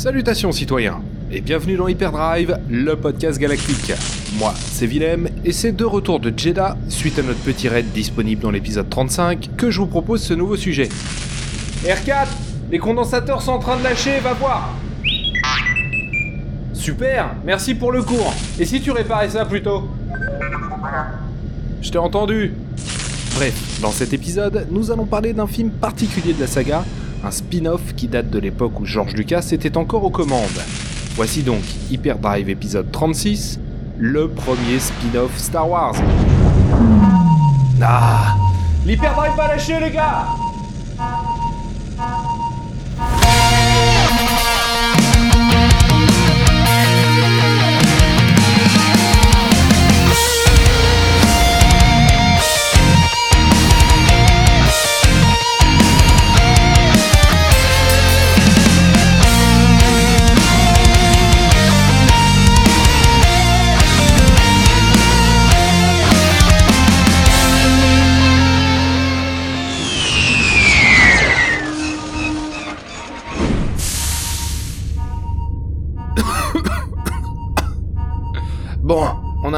Salutations 0.00 0.50
citoyens, 0.50 1.02
et 1.30 1.42
bienvenue 1.42 1.76
dans 1.76 1.86
Hyperdrive, 1.86 2.58
le 2.70 2.96
podcast 2.96 3.38
galactique. 3.38 3.92
Moi, 4.38 4.54
c'est 4.56 4.86
Willem, 4.86 5.28
et 5.44 5.52
c'est 5.52 5.72
de 5.72 5.84
retour 5.84 6.20
de 6.20 6.32
Jeddah, 6.34 6.78
suite 6.88 7.18
à 7.18 7.22
notre 7.22 7.40
petit 7.40 7.68
raid 7.68 7.84
disponible 7.92 8.40
dans 8.40 8.50
l'épisode 8.50 8.88
35, 8.88 9.50
que 9.58 9.70
je 9.70 9.78
vous 9.78 9.86
propose 9.86 10.22
ce 10.22 10.32
nouveau 10.32 10.56
sujet. 10.56 10.88
R4, 11.84 12.28
les 12.70 12.78
condensateurs 12.78 13.42
sont 13.42 13.52
en 13.52 13.58
train 13.58 13.76
de 13.76 13.84
lâcher, 13.84 14.20
va 14.20 14.32
voir 14.32 14.74
Super, 16.72 17.34
merci 17.44 17.74
pour 17.74 17.92
le 17.92 18.02
cours. 18.02 18.32
Et 18.58 18.64
si 18.64 18.80
tu 18.80 18.92
réparais 18.92 19.28
ça 19.28 19.44
plutôt 19.44 19.86
Je 21.82 21.90
t'ai 21.90 21.98
entendu. 21.98 22.54
Bref, 23.34 23.80
dans 23.82 23.92
cet 23.92 24.14
épisode, 24.14 24.66
nous 24.70 24.90
allons 24.90 25.04
parler 25.04 25.34
d'un 25.34 25.46
film 25.46 25.68
particulier 25.68 26.32
de 26.32 26.40
la 26.40 26.46
saga, 26.46 26.86
un 27.24 27.30
spin-off 27.30 27.94
qui 27.94 28.08
date 28.08 28.30
de 28.30 28.38
l'époque 28.38 28.80
où 28.80 28.86
George 28.86 29.14
Lucas 29.14 29.48
était 29.52 29.76
encore 29.76 30.04
aux 30.04 30.10
commandes. 30.10 30.48
Voici 31.16 31.42
donc 31.42 31.62
Hyperdrive 31.90 32.48
épisode 32.48 32.90
36, 32.90 33.60
le 33.98 34.28
premier 34.28 34.78
spin-off 34.78 35.36
Star 35.36 35.68
Wars. 35.68 35.94
Ah 37.82 38.36
L'Hyperdrive 38.86 39.36
va 39.36 39.48
lâcher 39.48 39.78
les 39.80 39.90
gars 39.90 40.26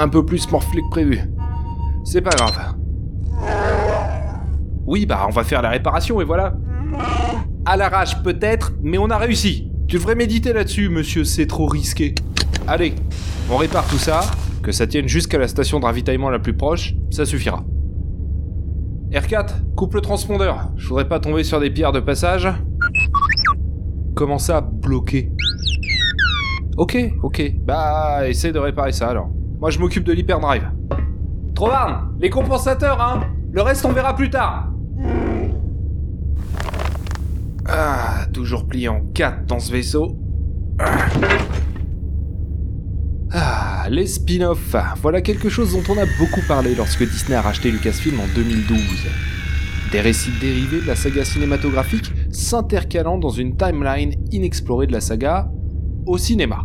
un 0.03 0.09
peu 0.09 0.27
plus 0.27 0.51
morflé 0.51 0.83
que 0.83 0.89
prévu. 0.91 1.21
C'est 2.05 2.21
pas 2.21 2.31
grave. 2.31 2.75
Oui, 4.85 5.07
bah 5.07 5.25
on 5.29 5.31
va 5.31 5.45
faire 5.45 5.63
la 5.63 5.71
réparation 5.71 6.21
et 6.21 6.25
voilà. 6.25 6.55
À 7.65 7.77
l'arrache 7.77 8.21
peut-être, 8.23 8.73
mais 8.83 8.99
on 8.99 9.11
a 9.11 9.17
réussi. 9.17 9.71
Tu 9.87 9.97
devrais 9.97 10.17
méditer 10.17 10.53
là-dessus, 10.53 10.89
monsieur, 10.89 11.23
c'est 11.23 11.47
trop 11.47 11.67
risqué. 11.67 12.15
Allez, 12.67 12.95
on 13.49 13.57
répare 13.57 13.87
tout 13.87 13.99
ça, 13.99 14.23
que 14.63 14.73
ça 14.73 14.89
tienne 14.89 15.07
jusqu'à 15.07 15.39
la 15.39 15.47
station 15.47 15.79
de 15.79 15.85
ravitaillement 15.85 16.31
la 16.31 16.41
plus 16.41 16.57
proche, 16.57 16.95
ça 17.11 17.25
suffira. 17.25 17.65
R4, 19.13 19.75
coupe 19.77 19.95
le 19.95 20.01
transpondeur. 20.01 20.73
Je 20.77 20.89
voudrais 20.89 21.09
pas 21.09 21.21
tomber 21.21 21.45
sur 21.45 21.61
des 21.61 21.71
pierres 21.71 21.93
de 21.93 22.01
passage. 22.01 22.49
Comment 24.17 24.39
ça, 24.39 24.61
bloqué 24.63 25.31
Ok, 26.77 26.97
ok. 27.23 27.53
Bah, 27.65 28.29
essaie 28.29 28.53
de 28.53 28.59
réparer 28.59 28.93
ça 28.93 29.09
alors. 29.09 29.31
Moi, 29.63 29.71
je 29.71 29.79
m'occupe 29.79 30.03
de 30.03 30.13
l'hyperdrive. 30.13 30.73
Trovarne, 31.55 32.17
les 32.19 32.31
compensateurs, 32.31 33.01
hein 33.01 33.29
Le 33.53 33.63
reste, 33.63 33.85
on 33.85 33.93
verra 33.93 34.17
plus 34.17 34.29
tard. 34.29 34.73
Ah, 37.69 38.27
toujours 38.33 38.67
plié 38.67 38.89
en 38.89 39.03
4 39.15 39.47
dans 39.47 39.61
ce 39.61 39.71
vaisseau. 39.71 40.19
Ah, 43.31 43.87
les 43.89 44.09
spin-offs. 44.09 44.75
Voilà 45.01 45.21
quelque 45.21 45.49
chose 45.49 45.75
dont 45.75 45.95
on 45.95 45.97
a 45.97 46.07
beaucoup 46.19 46.43
parlé 46.49 46.75
lorsque 46.75 47.09
Disney 47.09 47.37
a 47.37 47.41
racheté 47.41 47.71
Lucasfilm 47.71 48.19
en 48.19 48.27
2012. 48.35 48.81
Des 49.93 50.01
récits 50.01 50.33
dérivés 50.41 50.81
de 50.81 50.89
la 50.89 50.97
saga 50.97 51.25
cinématographique 51.25 52.13
s'intercalant 52.33 53.17
dans 53.17 53.31
une 53.31 53.57
timeline 53.57 54.15
inexplorée 54.33 54.89
de 54.89 54.93
la 54.93 55.01
saga 55.01 55.53
au 56.05 56.19
cinéma. 56.19 56.65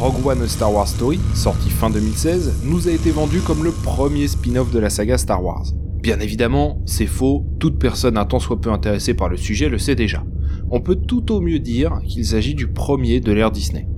Rogue 0.00 0.24
One 0.24 0.46
Star 0.46 0.72
Wars 0.72 0.86
Story, 0.86 1.18
sorti 1.34 1.70
fin 1.70 1.90
2016, 1.90 2.60
nous 2.62 2.86
a 2.86 2.92
été 2.92 3.10
vendu 3.10 3.40
comme 3.40 3.64
le 3.64 3.72
premier 3.72 4.28
spin-off 4.28 4.70
de 4.70 4.78
la 4.78 4.90
saga 4.90 5.18
Star 5.18 5.42
Wars. 5.42 5.72
Bien 6.00 6.20
évidemment, 6.20 6.80
c'est 6.86 7.08
faux, 7.08 7.44
toute 7.58 7.80
personne 7.80 8.16
un 8.16 8.24
tant 8.24 8.38
soit 8.38 8.60
peu 8.60 8.70
intéressée 8.70 9.14
par 9.14 9.28
le 9.28 9.36
sujet 9.36 9.68
le 9.68 9.76
sait 9.76 9.96
déjà. 9.96 10.22
On 10.70 10.80
peut 10.80 10.94
tout 10.94 11.32
au 11.32 11.40
mieux 11.40 11.58
dire 11.58 11.98
qu'il 12.06 12.24
s'agit 12.24 12.54
du 12.54 12.68
premier 12.68 13.18
de 13.18 13.32
l'ère 13.32 13.50
Disney. 13.50 13.88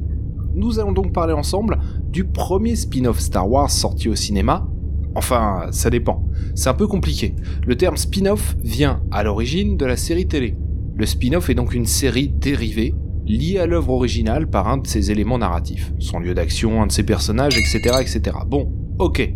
Nous 0.54 0.78
allons 0.78 0.92
donc 0.92 1.12
parler 1.12 1.34
ensemble 1.34 1.78
du 2.08 2.24
premier 2.24 2.76
spin-off 2.76 3.20
Star 3.20 3.50
Wars 3.50 3.70
sorti 3.70 4.08
au 4.08 4.14
cinéma. 4.14 4.66
Enfin, 5.14 5.66
ça 5.70 5.90
dépend. 5.90 6.26
C'est 6.54 6.70
un 6.70 6.74
peu 6.74 6.86
compliqué. 6.86 7.34
Le 7.66 7.76
terme 7.76 7.98
spin-off 7.98 8.56
vient 8.64 9.02
à 9.10 9.22
l'origine 9.22 9.76
de 9.76 9.84
la 9.84 9.98
série 9.98 10.26
télé. 10.26 10.56
Le 10.96 11.04
spin-off 11.04 11.50
est 11.50 11.54
donc 11.54 11.74
une 11.74 11.84
série 11.84 12.30
dérivée 12.30 12.94
lié 13.30 13.58
à 13.58 13.66
l'œuvre 13.66 13.90
originale 13.90 14.48
par 14.48 14.68
un 14.68 14.78
de 14.78 14.86
ses 14.86 15.10
éléments 15.10 15.38
narratifs, 15.38 15.92
son 15.98 16.18
lieu 16.18 16.34
d'action, 16.34 16.82
un 16.82 16.86
de 16.86 16.92
ses 16.92 17.04
personnages, 17.04 17.56
etc., 17.56 17.98
etc. 18.00 18.36
Bon, 18.46 18.72
ok. 18.98 19.32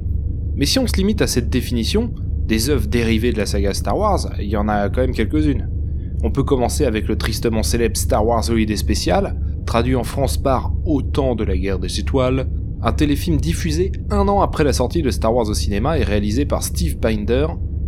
Mais 0.57 0.67
si 0.67 0.79
on 0.79 0.87
se 0.87 0.97
limite 0.97 1.23
à 1.23 1.27
cette 1.27 1.49
définition, 1.49 2.13
des 2.47 2.71
œuvres 2.71 2.89
dérivées 2.89 3.33
de 3.33 3.39
la 3.39 3.47
saga 3.47 3.73
Star 3.73 3.97
Wars, 3.97 4.31
il 4.39 4.49
y 4.49 4.57
en 4.57 4.69
a 4.69 4.89
quand 4.89 5.01
même 5.01 5.15
quelques-unes. 5.15 5.69
On 6.23 6.31
peut 6.31 6.43
commencer 6.43 6.85
avec 6.85 7.09
le 7.09 7.17
tristement 7.17 7.63
célèbre 7.63 7.97
Star 7.97 8.27
Wars 8.27 8.49
Holiday 8.49 8.77
Special, 8.77 9.39
traduit 9.67 9.97
en 9.97 10.05
France 10.05 10.37
par 10.37 10.73
Au 10.85 11.03
temps 11.03 11.35
de 11.35 11.45
la 11.45 11.57
guerre 11.57 11.79
des 11.79 12.01
étoiles, 12.01 12.49
un 12.83 12.93
téléfilm 12.93 13.39
diffusé 13.39 13.93
un 14.11 14.29
an 14.29 14.41
après 14.41 14.65
la 14.65 14.73
sortie 14.73 15.03
de 15.03 15.11
Star 15.11 15.35
Wars 15.35 15.49
au 15.49 15.55
cinéma 15.55 15.99
et 15.99 16.05
réalisé 16.05 16.45
par 16.45 16.63
Steve 16.63 16.99
Binder, 16.99 17.47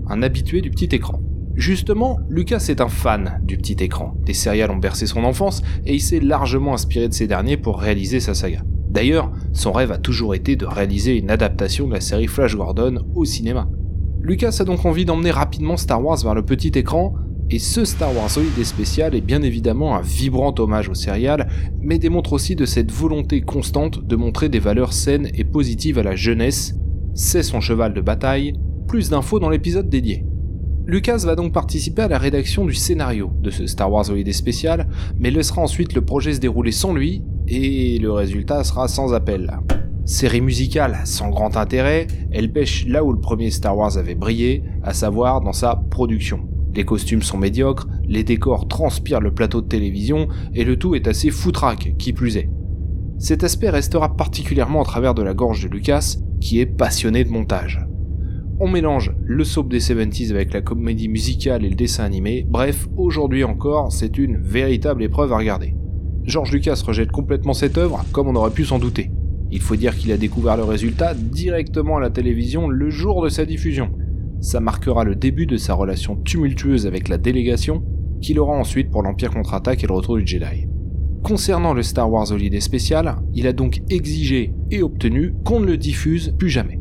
un 0.09 0.23
habitué 0.23 0.62
du 0.62 0.71
petit 0.71 0.88
écran. 0.94 1.21
Justement, 1.56 2.21
Lucas 2.28 2.67
est 2.69 2.83
un 2.83 2.89
fan 2.89 3.41
du 3.43 3.56
petit 3.56 3.77
écran. 3.83 4.15
Des 4.27 4.34
céréales 4.34 4.71
ont 4.71 4.77
bercé 4.77 5.06
son 5.06 5.25
enfance 5.25 5.62
et 5.87 5.94
il 5.94 6.00
s'est 6.00 6.21
largement 6.21 6.75
inspiré 6.75 7.09
de 7.09 7.15
ces 7.15 7.27
derniers 7.27 7.56
pour 7.56 7.81
réaliser 7.81 8.21
sa 8.21 8.34
saga. 8.34 8.62
D'ailleurs, 8.91 9.33
son 9.55 9.72
rêve 9.72 9.91
a 9.91 9.97
toujours 9.97 10.34
été 10.34 10.55
de 10.55 10.67
réaliser 10.67 11.17
une 11.17 11.31
adaptation 11.31 11.89
de 11.89 11.94
la 11.94 12.03
série 12.03 12.27
Flash 12.27 12.55
Gordon 12.55 13.06
au 13.15 13.25
cinéma. 13.25 13.71
Lucas 14.21 14.59
a 14.61 14.65
donc 14.65 14.84
envie 14.84 15.06
d'emmener 15.06 15.31
rapidement 15.31 15.78
Star 15.78 16.05
Wars 16.05 16.22
vers 16.22 16.34
le 16.34 16.44
petit 16.44 16.72
écran, 16.75 17.15
et 17.49 17.59
ce 17.59 17.87
Star 17.87 18.15
Wars 18.15 18.37
Holiday 18.37 18.65
spécial 18.65 19.15
est 19.15 19.21
bien 19.21 19.41
évidemment 19.41 19.97
un 19.97 20.03
vibrant 20.03 20.55
hommage 20.59 20.91
au 20.91 20.94
serial, 20.94 21.49
mais 21.81 21.99
démontre 21.99 22.34
aussi 22.34 22.55
de 22.55 22.67
cette 22.67 22.93
volonté 22.93 23.41
constante 23.41 24.06
de 24.06 24.17
montrer 24.17 24.49
des 24.50 24.59
valeurs 24.59 24.93
saines 24.93 25.28
et 25.33 25.44
positives 25.44 25.99
à 25.99 26.03
la 26.03 26.17
jeunesse. 26.17 26.75
C'est 27.15 27.43
son 27.43 27.61
cheval 27.61 27.94
de 27.94 28.00
bataille, 28.03 28.55
plus 28.88 29.11
d'infos 29.11 29.38
dans 29.38 29.49
l'épisode 29.49 29.88
dédié. 29.88 30.27
Lucas 30.88 31.24
va 31.24 31.34
donc 31.34 31.52
participer 31.52 32.02
à 32.02 32.08
la 32.08 32.16
rédaction 32.16 32.64
du 32.64 32.74
scénario 32.74 33.32
de 33.41 33.50
ce 33.50 33.66
Star 33.66 33.91
Wars 33.91 34.08
Holiday 34.08 34.32
spécial, 34.32 34.86
mais 35.19 35.32
laissera 35.32 35.60
ensuite 35.60 35.94
le 35.94 36.00
projet 36.00 36.34
se 36.34 36.38
dérouler 36.38 36.70
sans 36.70 36.94
lui, 36.94 37.24
et 37.48 37.98
le 37.98 38.12
résultat 38.12 38.62
sera 38.62 38.86
sans 38.86 39.12
appel. 39.12 39.58
Série 40.04 40.41
musicale 40.41 41.00
sans 41.04 41.30
grand 41.30 41.56
intérêt, 41.56 42.06
elle 42.30 42.52
pêche 42.52 42.86
là 42.86 43.02
où 43.02 43.12
le 43.12 43.19
premier 43.19 43.50
Star 43.50 43.76
Wars 43.76 43.98
avait 43.98 44.14
brillé, 44.14 44.62
à 44.84 44.94
savoir 44.94 45.41
dans 45.41 45.52
sa 45.52 45.75
production. 45.75 46.48
Les 46.72 46.84
costumes 46.84 47.22
sont 47.22 47.38
médiocres, 47.38 47.88
les 48.06 48.22
décors 48.22 48.69
transpirent 48.69 49.20
le 49.20 49.34
plateau 49.34 49.62
de 49.62 49.66
télévision, 49.66 50.28
et 50.54 50.62
le 50.62 50.76
tout 50.76 50.94
est 50.94 51.08
assez 51.08 51.30
foutraque, 51.30 51.96
qui 51.98 52.12
plus 52.12 52.36
est. 52.36 52.48
Cet 53.19 53.42
aspect 53.42 53.70
restera 53.70 54.14
particulièrement 54.14 54.82
à 54.82 54.84
travers 54.84 55.14
de 55.14 55.22
la 55.22 55.34
gorge 55.34 55.64
de 55.64 55.69
Lucas, 55.69 56.14
qui 56.41 56.60
est 56.60 56.66
passionné 56.66 57.25
de 57.25 57.30
montage. 57.30 57.84
On 58.59 58.69
mélange 58.69 59.12
le 59.22 59.44
soap 59.44 59.69
des 59.69 59.81
70s 59.81 60.31
avec 60.31 60.55
la 60.55 60.62
comédie 60.62 61.11
musicale 61.11 61.62
et 61.62 61.69
le 61.69 61.75
dessin 61.75 62.05
animé, 62.05 62.47
bref, 62.49 62.89
aujourd'hui 62.97 63.44
encore, 63.44 63.93
c'est 63.93 64.17
une 64.17 64.39
véritable 64.39 65.03
épreuve 65.03 65.31
à 65.35 65.37
regarder. 65.37 65.75
George 66.25 66.53
Lucas 66.53 66.82
rejette 66.87 67.12
complètement 67.12 67.53
cette 67.53 67.76
œuvre, 67.76 68.03
comme 68.12 68.29
on 68.29 68.35
aurait 68.35 68.50
pu 68.50 68.64
s'en 68.64 68.79
douter. 68.79 69.11
Il 69.50 69.61
faut 69.61 69.76
dire 69.76 69.94
qu'il 69.94 70.11
a 70.11 70.17
découvert 70.17 70.56
le 70.56 70.64
résultat 70.64 71.12
directement 71.12 71.99
à 71.99 72.00
la 72.00 72.08
télévision 72.08 72.67
le 72.67 72.88
jour 72.88 73.23
de 73.23 73.29
sa 73.29 73.44
diffusion. 73.44 73.91
Ça 74.41 74.59
marquera 74.59 75.05
le 75.05 75.17
début 75.17 75.44
de 75.44 75.59
sa 75.59 75.75
relation 75.75 76.17
tumultueuse 76.17 76.87
avec 76.87 77.11
la 77.11 77.19
délégation, 77.19 77.85
qu'il 78.23 78.38
aura 78.38 78.56
ensuite 78.56 78.91
pour 78.91 79.02
l'Empire 79.02 79.32
contre-attaque 79.32 79.85
et 79.85 79.87
le 79.87 79.93
retour 79.93 80.17
du 80.17 80.26
Jedi. 80.26 80.67
Concernant 81.23 81.75
le 81.75 81.82
Star 81.82 82.11
Wars 82.11 82.32
Holiday 82.32 82.61
spécial, 82.61 83.17
il 83.35 83.47
a 83.47 83.52
donc 83.52 83.82
exigé 83.91 84.55
et 84.70 84.82
obtenu 84.82 85.35
qu'on 85.44 85.61
ne 85.61 85.67
le 85.67 85.76
diffuse 85.76 86.35
plus 86.38 86.49
jamais. 86.49 86.75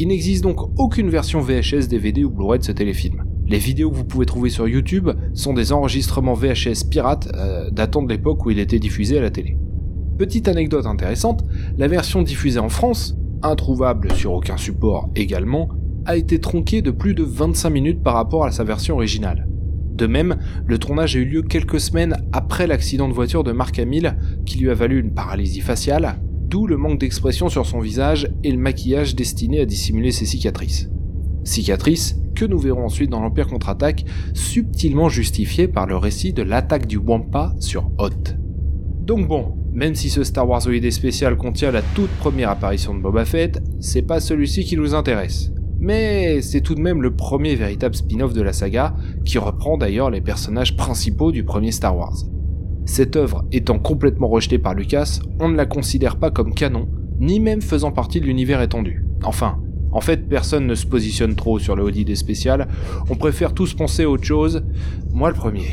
Il 0.00 0.06
n'existe 0.08 0.44
donc 0.44 0.60
aucune 0.78 1.10
version 1.10 1.40
VHS, 1.40 1.88
DVD 1.88 2.22
ou 2.22 2.30
Blu-ray 2.30 2.60
de 2.60 2.64
ce 2.64 2.70
téléfilm. 2.70 3.24
Les 3.48 3.58
vidéos 3.58 3.90
que 3.90 3.96
vous 3.96 4.04
pouvez 4.04 4.26
trouver 4.26 4.48
sur 4.48 4.68
YouTube 4.68 5.10
sont 5.34 5.54
des 5.54 5.72
enregistrements 5.72 6.34
VHS 6.34 6.88
pirates 6.88 7.28
euh, 7.34 7.68
datant 7.70 8.02
de 8.04 8.08
l'époque 8.08 8.46
où 8.46 8.50
il 8.52 8.60
était 8.60 8.78
diffusé 8.78 9.18
à 9.18 9.22
la 9.22 9.30
télé. 9.30 9.58
Petite 10.16 10.46
anecdote 10.46 10.86
intéressante, 10.86 11.44
la 11.76 11.88
version 11.88 12.22
diffusée 12.22 12.60
en 12.60 12.68
France, 12.68 13.16
introuvable 13.42 14.12
sur 14.12 14.34
aucun 14.34 14.56
support 14.56 15.10
également, 15.16 15.68
a 16.06 16.16
été 16.16 16.38
tronquée 16.38 16.80
de 16.80 16.92
plus 16.92 17.14
de 17.14 17.24
25 17.24 17.68
minutes 17.68 18.02
par 18.02 18.14
rapport 18.14 18.44
à 18.44 18.52
sa 18.52 18.62
version 18.62 18.94
originale. 18.94 19.48
De 19.96 20.06
même, 20.06 20.36
le 20.64 20.78
tournage 20.78 21.16
a 21.16 21.18
eu 21.18 21.24
lieu 21.24 21.42
quelques 21.42 21.80
semaines 21.80 22.16
après 22.32 22.68
l'accident 22.68 23.08
de 23.08 23.14
voiture 23.14 23.42
de 23.42 23.50
Mark 23.50 23.76
Hamill 23.80 24.16
qui 24.46 24.58
lui 24.58 24.70
a 24.70 24.74
valu 24.74 25.00
une 25.00 25.12
paralysie 25.12 25.60
faciale, 25.60 26.20
d'où 26.48 26.66
le 26.66 26.76
manque 26.76 26.98
d'expression 26.98 27.48
sur 27.48 27.66
son 27.66 27.80
visage 27.80 28.30
et 28.42 28.50
le 28.50 28.58
maquillage 28.58 29.14
destiné 29.14 29.60
à 29.60 29.66
dissimuler 29.66 30.12
ses 30.12 30.24
cicatrices. 30.24 30.88
Cicatrices 31.44 32.16
que 32.34 32.44
nous 32.44 32.58
verrons 32.58 32.84
ensuite 32.84 33.10
dans 33.10 33.20
l'Empire 33.20 33.48
contre-attaque, 33.48 34.04
subtilement 34.32 35.08
justifiées 35.08 35.68
par 35.68 35.86
le 35.86 35.96
récit 35.96 36.32
de 36.32 36.42
l'attaque 36.42 36.86
du 36.86 36.96
Wampa 36.96 37.54
sur 37.58 37.90
Hoth. 37.98 38.36
Donc 39.00 39.26
bon, 39.26 39.56
même 39.72 39.94
si 39.94 40.08
ce 40.08 40.24
Star 40.24 40.48
Wars 40.48 40.66
OID 40.66 40.90
spécial 40.90 41.36
contient 41.36 41.70
la 41.70 41.82
toute 41.82 42.10
première 42.10 42.50
apparition 42.50 42.94
de 42.94 43.00
Boba 43.00 43.24
Fett, 43.24 43.60
c'est 43.80 44.02
pas 44.02 44.20
celui-ci 44.20 44.64
qui 44.64 44.76
nous 44.76 44.94
intéresse. 44.94 45.52
Mais 45.80 46.40
c'est 46.42 46.60
tout 46.60 46.74
de 46.74 46.80
même 46.80 47.02
le 47.02 47.14
premier 47.14 47.54
véritable 47.54 47.94
spin-off 47.94 48.32
de 48.32 48.42
la 48.42 48.52
saga, 48.52 48.96
qui 49.24 49.38
reprend 49.38 49.76
d'ailleurs 49.76 50.10
les 50.10 50.20
personnages 50.20 50.76
principaux 50.76 51.32
du 51.32 51.44
premier 51.44 51.72
Star 51.72 51.96
Wars. 51.96 52.24
Cette 52.88 53.16
œuvre 53.16 53.44
étant 53.52 53.78
complètement 53.78 54.28
rejetée 54.28 54.58
par 54.58 54.72
Lucas, 54.72 55.20
on 55.40 55.50
ne 55.50 55.56
la 55.56 55.66
considère 55.66 56.16
pas 56.16 56.30
comme 56.30 56.54
canon, 56.54 56.88
ni 57.20 57.38
même 57.38 57.60
faisant 57.60 57.92
partie 57.92 58.18
de 58.18 58.24
l'univers 58.24 58.62
étendu. 58.62 59.04
Enfin, 59.22 59.58
en 59.92 60.00
fait, 60.00 60.26
personne 60.26 60.66
ne 60.66 60.74
se 60.74 60.86
positionne 60.86 61.36
trop 61.36 61.58
sur 61.58 61.76
le 61.76 61.82
ODD 61.82 62.14
spécial, 62.14 62.66
on 63.10 63.14
préfère 63.14 63.52
tous 63.52 63.74
penser 63.74 64.04
à 64.04 64.10
autre 64.10 64.24
chose, 64.24 64.64
moi 65.12 65.28
le 65.28 65.36
premier. 65.36 65.66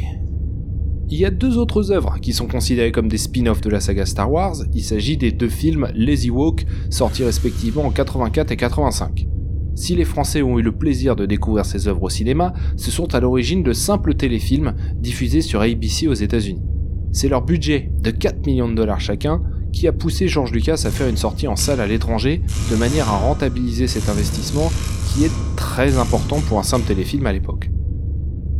Il 1.08 1.18
y 1.18 1.26
a 1.26 1.32
deux 1.32 1.58
autres 1.58 1.94
œuvres 1.94 2.20
qui 2.22 2.34
sont 2.34 2.48
considérées 2.48 2.92
comme 2.92 3.08
des 3.08 3.18
spin-offs 3.18 3.62
de 3.62 3.70
la 3.70 3.80
saga 3.80 4.06
Star 4.06 4.30
Wars, 4.30 4.58
il 4.74 4.84
s'agit 4.84 5.16
des 5.16 5.32
deux 5.32 5.50
films 5.50 5.88
Lazy 5.96 6.30
Walk, 6.30 6.66
sortis 6.90 7.24
respectivement 7.24 7.86
en 7.86 7.92
84 7.92 8.52
et 8.52 8.58
85. 8.58 9.26
Si 9.74 9.96
les 9.96 10.06
Français 10.06 10.42
ont 10.42 10.60
eu 10.60 10.64
le 10.64 10.74
plaisir 10.74 11.16
de 11.16 11.26
découvrir 11.26 11.66
ces 11.66 11.88
œuvres 11.88 12.04
au 12.04 12.10
cinéma, 12.10 12.52
ce 12.76 12.92
sont 12.92 13.16
à 13.16 13.22
l'origine 13.22 13.64
de 13.64 13.72
simples 13.72 14.16
téléfilms 14.16 14.76
diffusés 14.98 15.42
sur 15.42 15.62
ABC 15.62 16.10
aux 16.10 16.14
États-Unis. 16.14 16.75
C'est 17.16 17.30
leur 17.30 17.44
budget 17.44 17.94
de 17.98 18.12
4 18.12 18.46
millions 18.46 18.68
de 18.68 18.74
dollars 18.74 19.00
chacun 19.00 19.42
qui 19.72 19.88
a 19.88 19.94
poussé 19.94 20.28
George 20.28 20.52
Lucas 20.52 20.84
à 20.84 20.92
faire 20.92 21.08
une 21.08 21.16
sortie 21.16 21.48
en 21.48 21.56
salle 21.56 21.80
à 21.80 21.88
l'étranger 21.88 22.42
de 22.70 22.76
manière 22.76 23.08
à 23.08 23.18
rentabiliser 23.18 23.88
cet 23.88 24.10
investissement 24.10 24.70
qui 25.08 25.24
est 25.24 25.32
très 25.56 25.98
important 25.98 26.42
pour 26.42 26.60
un 26.60 26.64
simple 26.64 26.86
téléfilm 26.86 27.26
à 27.26 27.32
l'époque. 27.32 27.70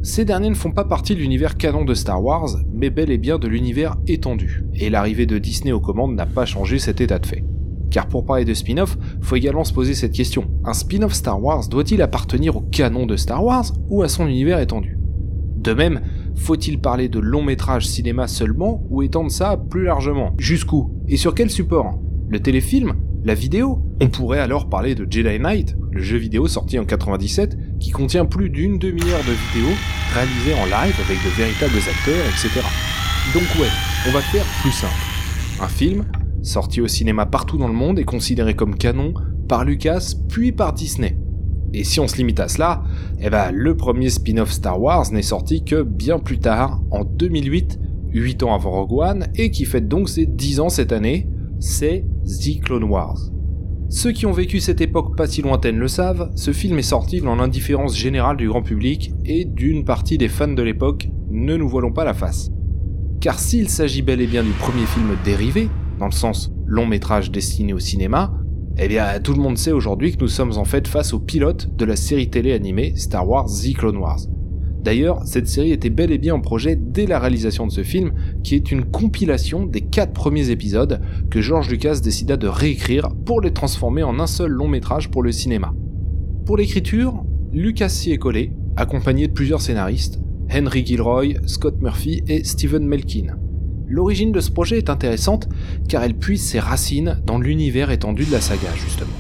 Ces 0.04 0.24
derniers 0.24 0.48
ne 0.48 0.56
font 0.56 0.72
pas 0.72 0.86
partie 0.86 1.16
de 1.16 1.20
l'univers 1.20 1.58
canon 1.58 1.84
de 1.84 1.94
Star 1.94 2.24
Wars, 2.24 2.48
mais 2.74 2.90
bel 2.90 3.12
et 3.12 3.18
bien 3.18 3.40
de 3.40 3.50
l'univers 3.50 3.98
étendu, 4.08 4.64
et 4.74 4.90
l'arrivée 4.90 5.26
de 5.26 5.38
Disney 5.38 5.74
aux 5.74 5.82
commandes 5.82 6.16
n'a 6.16 6.26
pas 6.26 6.46
changé 6.46 6.80
cet 6.80 7.02
état 7.02 7.20
de 7.20 7.26
fait. 7.26 7.44
Car 7.92 8.08
pour 8.08 8.26
parler 8.26 8.46
de 8.46 8.54
spin-off, 8.54 8.98
faut 9.20 9.36
également 9.36 9.66
se 9.66 9.74
poser 9.74 9.96
cette 9.96 10.14
question. 10.14 10.50
Un 10.64 10.74
spin-off 10.74 11.12
Star 11.12 11.44
Wars 11.44 11.68
doit-il 11.68 12.02
appartenir 12.02 12.56
au 12.56 12.62
canon 12.62 13.06
de 13.06 13.18
Star 13.18 13.44
Wars 13.44 13.66
ou 13.90 14.02
à 14.02 14.08
son 14.08 14.28
univers 14.28 14.62
étendu? 14.62 14.98
De 15.58 15.74
même, 15.74 16.00
faut-il 16.36 16.80
parler 16.80 17.10
de 17.10 17.20
long 17.20 17.44
métrage 17.44 17.88
cinéma 17.88 18.28
seulement 18.28 18.84
ou 18.90 19.02
étendre 19.02 19.32
ça 19.32 19.58
plus 19.58 19.86
largement? 19.86 20.34
Jusqu'où? 20.38 20.92
Et 21.08 21.18
sur 21.18 21.34
quel 21.34 21.50
support? 21.50 22.00
Le 22.30 22.40
téléfilm? 22.40 22.94
La 23.24 23.34
vidéo? 23.34 23.82
On 24.02 24.08
pourrait 24.08 24.40
alors 24.40 24.70
parler 24.70 24.94
de 24.94 25.08
Jedi 25.10 25.40
Knight, 25.40 25.76
le 25.92 26.02
jeu 26.02 26.18
vidéo 26.18 26.48
sorti 26.48 26.78
en 26.78 26.86
97, 26.86 27.58
qui 27.80 27.90
contient 27.90 28.26
plus 28.26 28.50
d'une 28.50 28.78
demi-heure 28.78 29.24
de 29.24 29.32
vidéos 29.32 29.74
réalisées 30.14 30.54
en 30.54 30.66
live 30.66 30.96
avec 31.04 31.18
de 31.24 31.30
véritables 31.36 31.78
acteurs, 31.78 32.26
etc. 32.28 32.62
Donc 33.34 33.44
ouais, 33.60 33.70
on 34.08 34.12
va 34.12 34.22
faire 34.22 34.46
plus 34.62 34.72
simple. 34.72 34.94
Un 35.60 35.68
film 35.68 36.06
sorti 36.44 36.82
au 36.82 36.88
cinéma 36.88 37.26
partout 37.26 37.58
dans 37.58 37.68
le 37.68 37.74
monde 37.74 37.98
et 37.98 38.04
considéré 38.04 38.56
comme 38.56 38.76
canon 38.76 39.14
par 39.48 39.66
Lucas 39.66 40.14
puis 40.30 40.52
par 40.52 40.74
Disney. 40.74 41.18
Et 41.76 41.84
si 41.84 42.00
on 42.00 42.08
se 42.08 42.16
limite 42.16 42.40
à 42.40 42.48
cela, 42.48 42.84
eh 43.20 43.30
ben 43.30 43.52
le 43.52 43.76
premier 43.76 44.10
spin-off 44.10 44.50
Star 44.50 44.82
Wars 44.82 45.12
n'est 45.12 45.22
sorti 45.22 45.66
que 45.66 45.84
bien 45.84 46.20
plus 46.20 46.40
tard, 46.40 46.82
en 46.90 47.04
2008, 47.04 47.80
8 48.14 48.44
ans 48.44 48.56
avant 48.56 48.72
Rogue 48.72 48.94
One, 48.94 49.28
et 49.36 49.52
qui 49.52 49.66
fête 49.66 49.90
donc 49.90 50.08
ses 50.08 50.26
10 50.26 50.62
ans 50.62 50.70
cette 50.70 50.94
année, 50.94 51.28
c'est 51.60 52.06
The 52.24 52.62
Clone 52.64 52.86
Wars. 52.86 53.20
Ceux 53.90 54.14
qui 54.14 54.26
ont 54.26 54.32
vécu 54.32 54.62
cette 54.62 54.80
époque 54.80 55.18
pas 55.18 55.28
si 55.28 55.42
lointaine 55.42 55.78
le 55.78 55.90
savent, 55.90 56.32
ce 56.36 56.54
film 56.54 56.80
est 56.80 56.82
sorti 56.82 57.20
dans 57.20 57.36
l'indifférence 57.36 57.98
générale 57.98 58.38
du 58.38 58.48
grand 58.48 58.64
public 58.64 59.12
et 59.26 59.44
d'une 59.44 59.84
partie 59.84 60.18
des 60.18 60.30
fans 60.30 60.48
de 60.48 60.64
l'époque, 60.64 61.10
ne 61.30 61.58
nous 61.58 61.68
voilons 61.68 61.92
pas 61.92 62.06
la 62.06 62.14
face. 62.14 62.52
Car 63.20 63.38
s'il 63.38 63.68
s'agit 63.68 64.02
bel 64.02 64.22
et 64.22 64.28
bien 64.28 64.44
du 64.44 64.52
premier 64.52 64.86
film 64.86 65.10
dérivé, 65.26 65.70
dans 66.00 66.06
le 66.06 66.14
sens 66.14 66.54
long 66.66 66.86
métrage 66.86 67.32
destiné 67.32 67.74
au 67.74 67.80
cinéma, 67.80 68.34
eh 68.78 68.88
bien 68.88 69.20
tout 69.20 69.34
le 69.34 69.42
monde 69.42 69.58
sait 69.58 69.72
aujourd'hui 69.72 70.12
que 70.12 70.22
nous 70.22 70.28
sommes 70.28 70.58
en 70.58 70.66
fait 70.66 70.88
face 70.88 71.14
au 71.14 71.20
pilote 71.20 71.76
de 71.76 71.86
la 71.86 71.96
série 71.96 72.30
télé 72.30 72.52
animée 72.54 72.94
Star 72.96 73.28
Wars 73.28 73.46
The 73.46 73.74
Clone 73.74 73.98
Wars. 73.98 74.20
D'ailleurs, 74.84 75.24
cette 75.26 75.48
série 75.48 75.72
était 75.72 75.90
bel 75.90 76.12
et 76.12 76.20
bien 76.20 76.36
en 76.36 76.42
projet 76.42 76.76
dès 76.76 77.08
la 77.08 77.18
réalisation 77.18 77.66
de 77.66 77.72
ce 77.72 77.82
film, 77.82 78.14
qui 78.44 78.54
est 78.54 78.72
une 78.72 78.86
compilation 78.86 79.66
des 79.66 79.82
quatre 79.82 80.14
premiers 80.14 80.52
épisodes 80.52 81.02
que 81.32 81.42
George 81.42 81.72
Lucas 81.72 82.02
décida 82.04 82.38
de 82.38 82.48
réécrire 82.48 83.10
pour 83.26 83.42
les 83.42 83.52
transformer 83.52 84.04
en 84.04 84.20
un 84.20 84.28
seul 84.28 84.52
long 84.52 84.68
métrage 84.68 85.10
pour 85.10 85.24
le 85.24 85.32
cinéma. 85.32 85.74
Pour 86.46 86.58
l'écriture, 86.58 87.24
Lucas 87.52 87.90
s'y 87.90 88.12
est 88.12 88.20
collé, 88.20 88.52
accompagné 88.76 89.28
de 89.28 89.34
plusieurs 89.34 89.62
scénaristes, 89.62 90.20
Henry 90.54 90.86
Gilroy, 90.86 91.34
Scott 91.48 91.82
Murphy 91.82 92.22
et 92.28 92.44
Stephen 92.44 92.86
Melkin. 92.86 93.38
L'origine 93.96 94.34
de 94.34 94.42
ce 94.42 94.52
projet 94.52 94.78
est 94.78 94.90
intéressante 94.90 95.48
car 95.88 96.04
elle 96.04 96.16
puise 96.16 96.44
ses 96.44 96.60
racines 96.60 97.22
dans 97.26 97.40
l'univers 97.40 97.92
étendu 97.92 98.26
de 98.26 98.32
la 98.34 98.42
saga 98.42 98.68
justement. 98.76 99.16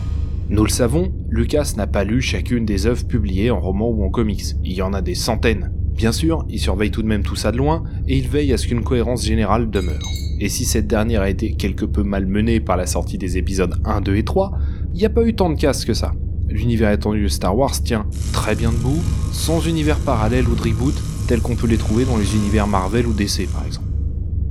Nous 0.49 0.65
le 0.65 0.69
savons, 0.69 1.13
Lucas 1.29 1.75
n'a 1.77 1.87
pas 1.87 2.03
lu 2.03 2.21
chacune 2.21 2.65
des 2.65 2.85
œuvres 2.85 3.07
publiées 3.07 3.51
en 3.51 3.61
roman 3.61 3.89
ou 3.89 4.03
en 4.03 4.09
comics, 4.09 4.43
il 4.65 4.73
y 4.73 4.81
en 4.81 4.91
a 4.91 5.01
des 5.01 5.15
centaines. 5.15 5.71
Bien 5.95 6.11
sûr, 6.11 6.45
il 6.49 6.59
surveille 6.59 6.91
tout 6.91 7.03
de 7.03 7.07
même 7.07 7.23
tout 7.23 7.37
ça 7.37 7.53
de 7.53 7.57
loin 7.57 7.85
et 8.05 8.17
il 8.17 8.27
veille 8.27 8.51
à 8.51 8.57
ce 8.57 8.67
qu'une 8.67 8.83
cohérence 8.83 9.23
générale 9.23 9.69
demeure. 9.69 10.03
Et 10.41 10.49
si 10.49 10.65
cette 10.65 10.87
dernière 10.87 11.21
a 11.21 11.29
été 11.29 11.53
quelque 11.53 11.85
peu 11.85 12.03
malmenée 12.03 12.59
par 12.59 12.75
la 12.75 12.85
sortie 12.85 13.17
des 13.17 13.37
épisodes 13.37 13.79
1, 13.85 14.01
2 14.01 14.17
et 14.17 14.25
3, 14.25 14.57
il 14.93 14.97
n'y 14.97 15.05
a 15.05 15.09
pas 15.09 15.23
eu 15.23 15.35
tant 15.35 15.49
de 15.49 15.57
casse 15.57 15.85
que 15.85 15.93
ça. 15.93 16.11
L'univers 16.49 16.91
étendu 16.91 17.23
de 17.23 17.27
Star 17.29 17.57
Wars 17.57 17.81
tient 17.81 18.07
très 18.33 18.55
bien 18.55 18.73
debout, 18.73 19.01
sans 19.31 19.65
univers 19.65 19.99
parallèle 19.99 20.49
ou 20.49 20.55
de 20.55 20.63
reboot, 20.63 21.01
tel 21.29 21.39
qu'on 21.39 21.55
peut 21.55 21.67
les 21.67 21.77
trouver 21.77 22.03
dans 22.03 22.17
les 22.17 22.35
univers 22.35 22.67
Marvel 22.67 23.07
ou 23.07 23.13
DC 23.13 23.49
par 23.53 23.65
exemple. 23.65 23.84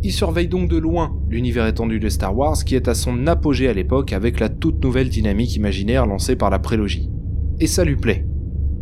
Il 0.05 0.13
surveille 0.13 0.49
donc 0.49 0.69
de 0.69 0.77
loin 0.77 1.17
l'univers 1.31 1.67
étendu 1.67 1.99
de 1.99 2.11
Star 2.11 2.37
Wars 2.37 2.63
qui 2.63 2.75
est 2.75 2.89
à 2.89 2.95
son 2.95 3.27
apogée 3.27 3.69
à 3.69 3.73
l'époque 3.73 4.13
avec 4.13 4.39
la 4.39 4.51
toute 4.51 4.85
nouvelle 4.85 5.09
dynamique 5.09 5.57
imaginaire 5.57 6.05
lancée 6.05 6.37
par 6.37 6.51
la 6.51 6.59
prélogie. 6.59 7.11
Et 7.59 7.67
ça 7.67 7.85
lui 7.85 7.97
plaît. 7.97 8.27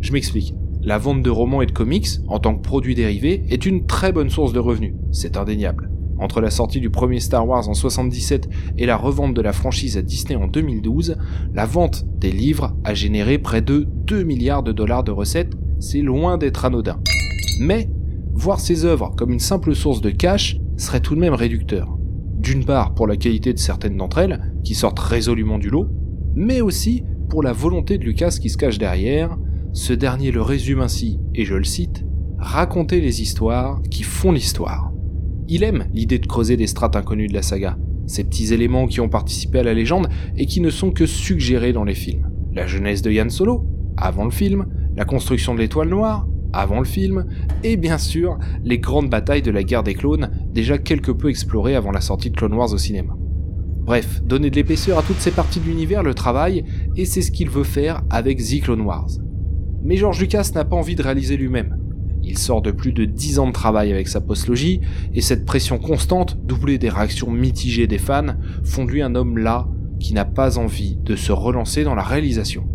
Je 0.00 0.12
m'explique. 0.12 0.56
La 0.82 0.98
vente 0.98 1.22
de 1.22 1.30
romans 1.30 1.62
et 1.62 1.66
de 1.66 1.70
comics, 1.70 2.08
en 2.26 2.40
tant 2.40 2.56
que 2.56 2.62
produit 2.62 2.96
dérivé, 2.96 3.44
est 3.50 3.66
une 3.66 3.86
très 3.86 4.10
bonne 4.10 4.30
source 4.30 4.52
de 4.52 4.58
revenus, 4.58 4.94
c'est 5.12 5.36
indéniable. 5.36 5.92
Entre 6.18 6.40
la 6.40 6.50
sortie 6.50 6.80
du 6.80 6.90
premier 6.90 7.20
Star 7.20 7.46
Wars 7.46 7.68
en 7.68 7.74
77 7.74 8.48
et 8.76 8.86
la 8.86 8.96
revente 8.96 9.32
de 9.32 9.42
la 9.42 9.52
franchise 9.52 9.96
à 9.96 10.02
Disney 10.02 10.34
en 10.34 10.48
2012, 10.48 11.18
la 11.54 11.66
vente 11.66 12.04
des 12.18 12.32
livres 12.32 12.74
a 12.82 12.94
généré 12.94 13.38
près 13.38 13.62
de 13.62 13.86
2 14.06 14.24
milliards 14.24 14.64
de 14.64 14.72
dollars 14.72 15.04
de 15.04 15.12
recettes, 15.12 15.52
c'est 15.78 16.02
loin 16.02 16.36
d'être 16.36 16.64
anodin. 16.64 16.98
Mais, 17.60 17.88
voir 18.34 18.58
ces 18.58 18.84
œuvres 18.84 19.12
comme 19.16 19.30
une 19.30 19.38
simple 19.38 19.76
source 19.76 20.00
de 20.00 20.10
cash 20.10 20.58
serait 20.76 21.00
tout 21.00 21.14
de 21.14 21.20
même 21.20 21.34
réducteur. 21.34 21.96
D'une 22.38 22.64
part 22.64 22.94
pour 22.94 23.06
la 23.06 23.16
qualité 23.16 23.52
de 23.52 23.58
certaines 23.58 23.96
d'entre 23.96 24.18
elles, 24.18 24.52
qui 24.64 24.74
sortent 24.74 24.98
résolument 24.98 25.58
du 25.58 25.70
lot, 25.70 25.88
mais 26.34 26.60
aussi 26.60 27.04
pour 27.28 27.42
la 27.42 27.52
volonté 27.52 27.98
de 27.98 28.04
Lucas 28.04 28.36
qui 28.40 28.50
se 28.50 28.56
cache 28.56 28.78
derrière, 28.78 29.38
ce 29.72 29.92
dernier 29.92 30.30
le 30.30 30.42
résume 30.42 30.80
ainsi, 30.80 31.18
et 31.34 31.44
je 31.44 31.54
le 31.54 31.64
cite, 31.64 32.04
raconter 32.38 33.00
les 33.00 33.22
histoires 33.22 33.80
qui 33.90 34.02
font 34.02 34.32
l'histoire. 34.32 34.92
Il 35.48 35.62
aime 35.62 35.86
l'idée 35.92 36.18
de 36.18 36.26
creuser 36.26 36.56
des 36.56 36.66
strates 36.66 36.96
inconnues 36.96 37.28
de 37.28 37.34
la 37.34 37.42
saga, 37.42 37.78
ces 38.06 38.24
petits 38.24 38.52
éléments 38.52 38.86
qui 38.86 39.00
ont 39.00 39.08
participé 39.08 39.60
à 39.60 39.62
la 39.62 39.74
légende 39.74 40.08
et 40.36 40.46
qui 40.46 40.60
ne 40.60 40.70
sont 40.70 40.90
que 40.90 41.06
suggérés 41.06 41.72
dans 41.72 41.84
les 41.84 41.94
films. 41.94 42.30
La 42.52 42.66
jeunesse 42.66 43.02
de 43.02 43.10
Yann 43.10 43.30
Solo, 43.30 43.66
avant 43.96 44.24
le 44.24 44.30
film, 44.30 44.66
la 44.96 45.04
construction 45.04 45.54
de 45.54 45.60
l'étoile 45.60 45.88
noire, 45.88 46.26
avant 46.52 46.78
le 46.78 46.84
film, 46.84 47.26
et 47.64 47.76
bien 47.76 47.98
sûr 47.98 48.38
les 48.64 48.78
grandes 48.78 49.10
batailles 49.10 49.42
de 49.42 49.50
la 49.50 49.62
guerre 49.62 49.82
des 49.82 49.94
clones, 49.94 50.30
déjà 50.52 50.78
quelque 50.78 51.12
peu 51.12 51.28
explorées 51.28 51.76
avant 51.76 51.90
la 51.90 52.00
sortie 52.00 52.30
de 52.30 52.36
Clone 52.36 52.54
Wars 52.54 52.72
au 52.72 52.78
cinéma. 52.78 53.16
Bref, 53.84 54.22
donner 54.24 54.50
de 54.50 54.56
l'épaisseur 54.56 54.98
à 54.98 55.02
toutes 55.02 55.18
ces 55.18 55.32
parties 55.32 55.58
de 55.58 55.64
l'univers 55.64 56.04
le 56.04 56.14
travail, 56.14 56.64
et 56.96 57.04
c'est 57.04 57.22
ce 57.22 57.32
qu'il 57.32 57.50
veut 57.50 57.64
faire 57.64 58.02
avec 58.10 58.38
The 58.38 58.62
Clone 58.62 58.82
Wars. 58.82 59.08
Mais 59.82 59.96
George 59.96 60.20
Lucas 60.20 60.50
n'a 60.54 60.64
pas 60.64 60.76
envie 60.76 60.94
de 60.94 61.02
réaliser 61.02 61.36
lui-même. 61.36 61.76
Il 62.22 62.38
sort 62.38 62.62
de 62.62 62.70
plus 62.70 62.92
de 62.92 63.04
10 63.04 63.40
ans 63.40 63.48
de 63.48 63.52
travail 63.52 63.92
avec 63.92 64.06
sa 64.06 64.20
postlogie, 64.20 64.80
et 65.12 65.20
cette 65.20 65.44
pression 65.44 65.78
constante, 65.78 66.38
doublée 66.46 66.78
des 66.78 66.88
réactions 66.88 67.32
mitigées 67.32 67.88
des 67.88 67.98
fans, 67.98 68.36
font 68.62 68.84
de 68.84 68.92
lui 68.92 69.02
un 69.02 69.16
homme 69.16 69.38
là 69.38 69.68
qui 69.98 70.14
n'a 70.14 70.24
pas 70.24 70.58
envie 70.58 70.96
de 71.02 71.16
se 71.16 71.32
relancer 71.32 71.82
dans 71.82 71.96
la 71.96 72.02
réalisation. 72.02 72.68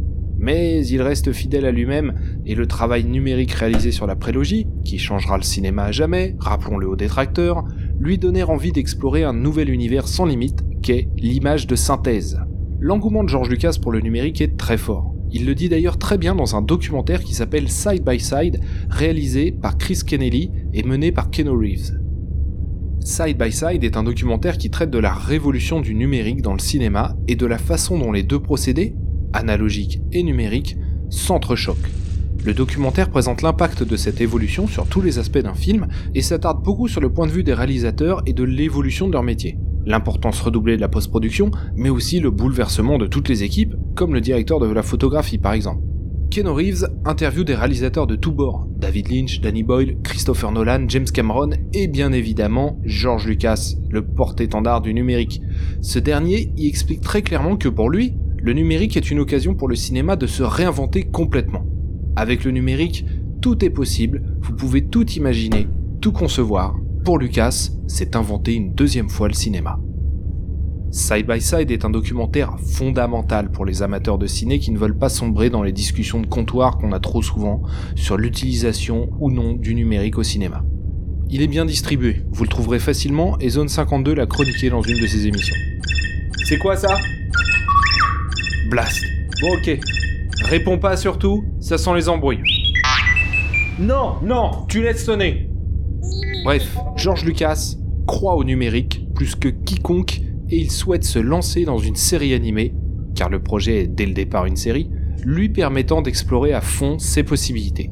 Mais 0.47 0.87
il 0.87 1.01
reste 1.01 1.33
fidèle 1.33 1.65
à 1.65 1.71
lui-même 1.71 2.13
et 2.45 2.55
le 2.55 2.67
travail 2.67 3.03
numérique 3.03 3.51
réalisé 3.51 3.91
sur 3.91 4.07
la 4.07 4.15
prélogie, 4.15 4.65
qui 4.85 4.97
changera 4.97 5.35
le 5.35 5.43
cinéma 5.43 5.83
à 5.83 5.91
jamais, 5.91 6.37
rappelons-le 6.39 6.87
aux 6.87 6.95
détracteurs, 6.95 7.65
lui 7.99 8.17
donner 8.17 8.43
envie 8.43 8.71
d'explorer 8.71 9.25
un 9.25 9.33
nouvel 9.33 9.69
univers 9.69 10.07
sans 10.07 10.23
limite 10.23 10.63
qu'est 10.81 11.09
l'image 11.17 11.67
de 11.67 11.75
synthèse. 11.75 12.39
L'engouement 12.79 13.25
de 13.25 13.29
George 13.29 13.49
Lucas 13.49 13.75
pour 13.81 13.91
le 13.91 13.99
numérique 13.99 14.39
est 14.39 14.55
très 14.55 14.77
fort. 14.77 15.13
Il 15.33 15.45
le 15.45 15.53
dit 15.53 15.67
d'ailleurs 15.67 15.97
très 15.97 16.17
bien 16.17 16.33
dans 16.33 16.55
un 16.55 16.61
documentaire 16.61 17.25
qui 17.25 17.33
s'appelle 17.33 17.67
Side 17.67 18.05
by 18.05 18.17
Side, 18.17 18.61
réalisé 18.89 19.51
par 19.51 19.77
Chris 19.77 19.99
Kennelly 20.07 20.53
et 20.71 20.83
mené 20.83 21.11
par 21.11 21.29
Keno 21.29 21.59
Reeves. 21.59 21.99
Side 23.01 23.37
by 23.37 23.51
Side 23.51 23.83
est 23.83 23.97
un 23.97 24.03
documentaire 24.03 24.57
qui 24.57 24.69
traite 24.69 24.91
de 24.91 24.97
la 24.97 25.13
révolution 25.13 25.81
du 25.81 25.93
numérique 25.93 26.41
dans 26.41 26.53
le 26.53 26.59
cinéma 26.59 27.17
et 27.27 27.35
de 27.35 27.45
la 27.45 27.57
façon 27.57 27.99
dont 27.99 28.13
les 28.13 28.23
deux 28.23 28.39
procédés, 28.39 28.95
analogiques 29.37 30.01
et 30.11 30.23
numériques, 30.23 30.77
s'entrechoquent. 31.09 31.89
Le 32.43 32.53
documentaire 32.53 33.09
présente 33.09 33.41
l'impact 33.41 33.83
de 33.83 33.95
cette 33.95 34.21
évolution 34.21 34.67
sur 34.67 34.87
tous 34.87 35.01
les 35.01 35.19
aspects 35.19 35.37
d'un 35.37 35.53
film 35.53 35.87
et 36.15 36.21
s'attarde 36.21 36.63
beaucoup 36.63 36.87
sur 36.87 37.01
le 37.01 37.11
point 37.11 37.27
de 37.27 37.31
vue 37.31 37.43
des 37.43 37.53
réalisateurs 37.53 38.21
et 38.25 38.33
de 38.33 38.43
l'évolution 38.43 39.07
de 39.07 39.13
leur 39.13 39.23
métier. 39.23 39.57
L'importance 39.85 40.41
redoublée 40.41 40.75
de 40.75 40.81
la 40.81 40.87
post-production, 40.87 41.51
mais 41.75 41.89
aussi 41.89 42.19
le 42.19 42.31
bouleversement 42.31 42.97
de 42.97 43.07
toutes 43.07 43.29
les 43.29 43.43
équipes, 43.43 43.75
comme 43.95 44.13
le 44.13 44.21
directeur 44.21 44.59
de 44.59 44.71
la 44.71 44.83
photographie 44.83 45.37
par 45.37 45.53
exemple. 45.53 45.81
Ken 46.29 46.47
Reeves 46.47 46.87
interview 47.05 47.43
des 47.43 47.55
réalisateurs 47.55 48.05
de 48.05 48.15
tous 48.15 48.31
bords, 48.31 48.67
David 48.77 49.09
Lynch, 49.09 49.39
Danny 49.39 49.63
Boyle, 49.63 49.97
Christopher 50.03 50.51
Nolan, 50.51 50.85
James 50.87 51.05
Cameron 51.05 51.51
et 51.73 51.87
bien 51.87 52.11
évidemment 52.11 52.79
George 52.83 53.27
Lucas, 53.27 53.75
le 53.89 54.05
porte-étendard 54.05 54.81
du 54.81 54.93
numérique. 54.93 55.41
Ce 55.81 55.99
dernier 55.99 56.51
y 56.57 56.67
explique 56.67 57.01
très 57.01 57.21
clairement 57.21 57.55
que 57.55 57.69
pour 57.69 57.89
lui, 57.89 58.13
le 58.39 58.53
numérique 58.53 58.97
est 58.97 59.11
une 59.11 59.19
occasion 59.19 59.55
pour 59.55 59.67
le 59.67 59.75
cinéma 59.75 60.15
de 60.15 60.27
se 60.27 60.43
réinventer 60.43 61.03
complètement. 61.03 61.65
Avec 62.15 62.43
le 62.43 62.51
numérique, 62.51 63.05
tout 63.41 63.63
est 63.63 63.69
possible, 63.69 64.21
vous 64.41 64.53
pouvez 64.53 64.85
tout 64.85 65.09
imaginer, 65.11 65.67
tout 66.01 66.11
concevoir. 66.11 66.75
Pour 67.03 67.17
Lucas, 67.17 67.69
c'est 67.87 68.15
inventer 68.15 68.53
une 68.53 68.73
deuxième 68.73 69.09
fois 69.09 69.27
le 69.27 69.33
cinéma. 69.33 69.79
Side 70.91 71.27
by 71.27 71.41
Side 71.41 71.69
est 71.69 71.83
un 71.83 71.89
documentaire 71.89 72.57
fondamental 72.59 73.51
pour 73.51 73.65
les 73.65 73.81
amateurs 73.81 74.17
de 74.17 74.25
ciné 74.25 74.59
qui 74.59 74.71
ne 74.71 74.77
veulent 74.77 74.97
pas 74.97 75.09
sombrer 75.09 75.49
dans 75.49 75.61
les 75.61 75.73
discussions 75.73 76.21
de 76.21 76.27
comptoir 76.27 76.77
qu'on 76.77 76.93
a 76.93 76.99
trop 76.99 77.21
souvent 77.21 77.61
sur 77.95 78.17
l'utilisation 78.17 79.09
ou 79.19 79.29
non 79.29 79.53
du 79.53 79.75
numérique 79.75 80.17
au 80.17 80.23
cinéma. 80.23 80.63
Il 81.29 81.41
est 81.41 81.47
bien 81.47 81.65
distribué, 81.65 82.23
vous 82.31 82.43
le 82.43 82.49
trouverez 82.49 82.79
facilement 82.79 83.37
et 83.39 83.49
Zone 83.49 83.67
52 83.67 84.13
l'a 84.13 84.25
chroniqué 84.25 84.69
dans 84.69 84.81
une 84.81 85.01
de 85.01 85.07
ses 85.07 85.27
émissions. 85.27 85.57
C'est 86.45 86.57
quoi 86.57 86.77
ça? 86.77 86.97
Blast. 88.69 89.03
Bon 89.41 89.53
ok. 89.55 89.79
Réponds 90.43 90.77
pas 90.77 90.97
surtout, 90.97 91.45
ça 91.59 91.77
sent 91.77 91.95
les 91.95 92.09
embrouilles. 92.09 92.41
Non, 93.79 94.15
non, 94.23 94.65
tu 94.67 94.81
laisses 94.81 95.05
sonner. 95.05 95.49
Bref, 96.43 96.75
George 96.95 97.23
Lucas 97.25 97.75
croit 98.05 98.35
au 98.35 98.43
numérique 98.43 99.07
plus 99.13 99.35
que 99.35 99.49
quiconque 99.49 100.21
et 100.49 100.57
il 100.57 100.71
souhaite 100.71 101.03
se 101.03 101.19
lancer 101.19 101.65
dans 101.65 101.77
une 101.77 101.95
série 101.95 102.33
animée, 102.33 102.73
car 103.15 103.29
le 103.29 103.41
projet 103.41 103.83
est 103.83 103.87
dès 103.87 104.05
le 104.05 104.13
départ 104.13 104.45
une 104.45 104.55
série, 104.55 104.89
lui 105.23 105.49
permettant 105.49 106.01
d'explorer 106.01 106.53
à 106.53 106.61
fond 106.61 106.99
ses 106.99 107.23
possibilités. 107.23 107.91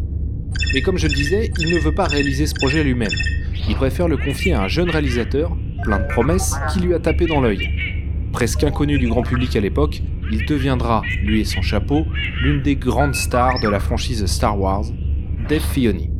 Mais 0.73 0.81
comme 0.81 0.97
je 0.97 1.07
le 1.07 1.13
disais, 1.13 1.51
il 1.59 1.73
ne 1.73 1.79
veut 1.79 1.93
pas 1.93 2.05
réaliser 2.05 2.45
ce 2.47 2.53
projet 2.53 2.83
lui-même. 2.83 3.11
Il 3.67 3.75
préfère 3.75 4.07
le 4.07 4.17
confier 4.17 4.53
à 4.53 4.61
un 4.61 4.67
jeune 4.67 4.89
réalisateur, 4.89 5.55
plein 5.83 5.99
de 5.99 6.07
promesses, 6.07 6.55
qui 6.71 6.79
lui 6.79 6.93
a 6.93 6.99
tapé 6.99 7.25
dans 7.25 7.41
l'œil. 7.41 7.69
Presque 8.31 8.63
inconnu 8.63 8.97
du 8.97 9.07
grand 9.07 9.23
public 9.23 9.55
à 9.55 9.59
l'époque, 9.59 10.01
il 10.31 10.45
deviendra, 10.45 11.01
lui 11.23 11.41
et 11.41 11.45
son 11.45 11.61
chapeau, 11.61 12.05
l'une 12.43 12.61
des 12.61 12.75
grandes 12.75 13.15
stars 13.15 13.59
de 13.61 13.69
la 13.69 13.79
franchise 13.79 14.25
Star 14.25 14.59
Wars, 14.59 14.85
Dave 15.47 15.61
Filoni. 15.61 16.11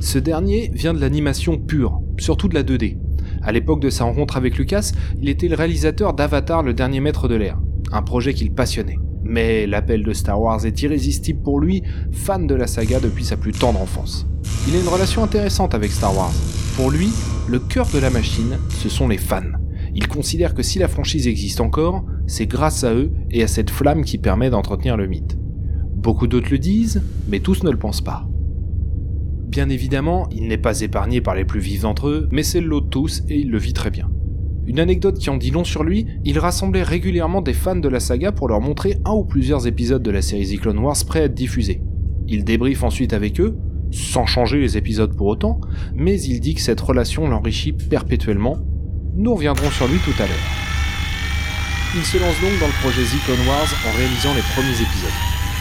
Ce 0.00 0.18
dernier 0.18 0.70
vient 0.72 0.94
de 0.94 1.00
l'animation 1.00 1.58
pure, 1.58 2.00
surtout 2.18 2.48
de 2.48 2.54
la 2.54 2.62
2D, 2.62 2.96
à 3.42 3.52
l'époque 3.52 3.80
de 3.80 3.90
sa 3.90 4.04
rencontre 4.04 4.36
avec 4.36 4.58
Lucas, 4.58 4.92
il 5.20 5.28
était 5.28 5.48
le 5.48 5.54
réalisateur 5.54 6.12
d'Avatar 6.12 6.62
le 6.62 6.74
dernier 6.74 7.00
maître 7.00 7.28
de 7.28 7.34
l'air, 7.34 7.58
un 7.92 8.02
projet 8.02 8.34
qu'il 8.34 8.52
passionnait. 8.52 8.98
Mais 9.22 9.66
l'appel 9.66 10.02
de 10.02 10.12
Star 10.12 10.40
Wars 10.40 10.64
est 10.64 10.82
irrésistible 10.82 11.42
pour 11.42 11.60
lui, 11.60 11.82
fan 12.12 12.46
de 12.46 12.54
la 12.54 12.66
saga 12.66 13.00
depuis 13.00 13.24
sa 13.24 13.36
plus 13.36 13.52
tendre 13.52 13.80
enfance. 13.80 14.26
Il 14.66 14.76
a 14.76 14.80
une 14.80 14.88
relation 14.88 15.22
intéressante 15.22 15.74
avec 15.74 15.90
Star 15.92 16.16
Wars. 16.16 16.32
Pour 16.76 16.90
lui, 16.90 17.10
le 17.48 17.58
cœur 17.58 17.86
de 17.92 17.98
la 17.98 18.10
machine, 18.10 18.58
ce 18.70 18.88
sont 18.88 19.08
les 19.08 19.18
fans. 19.18 19.57
Il 19.98 20.06
considère 20.06 20.54
que 20.54 20.62
si 20.62 20.78
la 20.78 20.86
franchise 20.86 21.26
existe 21.26 21.60
encore, 21.60 22.04
c'est 22.28 22.46
grâce 22.46 22.84
à 22.84 22.94
eux 22.94 23.10
et 23.32 23.42
à 23.42 23.48
cette 23.48 23.68
flamme 23.68 24.04
qui 24.04 24.16
permet 24.16 24.48
d'entretenir 24.48 24.96
le 24.96 25.08
mythe. 25.08 25.36
Beaucoup 25.96 26.28
d'autres 26.28 26.52
le 26.52 26.60
disent, 26.60 27.02
mais 27.26 27.40
tous 27.40 27.64
ne 27.64 27.70
le 27.70 27.78
pensent 27.78 28.00
pas. 28.00 28.28
Bien 29.48 29.68
évidemment, 29.68 30.28
il 30.30 30.46
n'est 30.46 30.56
pas 30.56 30.82
épargné 30.82 31.20
par 31.20 31.34
les 31.34 31.44
plus 31.44 31.58
vifs 31.58 31.82
d'entre 31.82 32.10
eux, 32.10 32.28
mais 32.30 32.44
c'est 32.44 32.60
le 32.60 32.68
lot 32.68 32.80
de 32.80 32.88
tous 32.88 33.24
et 33.28 33.40
il 33.40 33.50
le 33.50 33.58
vit 33.58 33.72
très 33.72 33.90
bien. 33.90 34.08
Une 34.68 34.78
anecdote 34.78 35.18
qui 35.18 35.30
en 35.30 35.36
dit 35.36 35.50
long 35.50 35.64
sur 35.64 35.82
lui, 35.82 36.06
il 36.24 36.38
rassemblait 36.38 36.84
régulièrement 36.84 37.42
des 37.42 37.52
fans 37.52 37.74
de 37.74 37.88
la 37.88 37.98
saga 37.98 38.30
pour 38.30 38.46
leur 38.46 38.60
montrer 38.60 38.98
un 39.04 39.14
ou 39.14 39.24
plusieurs 39.24 39.66
épisodes 39.66 40.02
de 40.02 40.12
la 40.12 40.22
série 40.22 40.46
The 40.46 40.60
Clone 40.60 40.78
Wars 40.78 41.04
prêts 41.08 41.22
à 41.22 41.24
être 41.24 41.34
diffusés. 41.34 41.82
Il 42.28 42.44
débriefe 42.44 42.84
ensuite 42.84 43.14
avec 43.14 43.40
eux, 43.40 43.56
sans 43.90 44.26
changer 44.26 44.60
les 44.60 44.76
épisodes 44.76 45.16
pour 45.16 45.26
autant, 45.26 45.60
mais 45.92 46.20
il 46.20 46.38
dit 46.38 46.54
que 46.54 46.60
cette 46.60 46.80
relation 46.80 47.26
l'enrichit 47.26 47.72
perpétuellement. 47.72 48.58
Nous 49.14 49.34
reviendrons 49.34 49.70
sur 49.70 49.88
lui 49.88 49.98
tout 49.98 50.14
à 50.18 50.26
l'heure. 50.26 50.36
Il 51.96 52.04
se 52.04 52.18
lance 52.18 52.40
donc 52.40 52.58
dans 52.60 52.66
le 52.66 52.80
projet 52.80 53.02
Clone 53.24 53.46
Wars 53.48 53.68
en 53.86 53.96
réalisant 53.96 54.34
les 54.34 54.42
premiers 54.54 54.74
épisodes. 54.74 55.10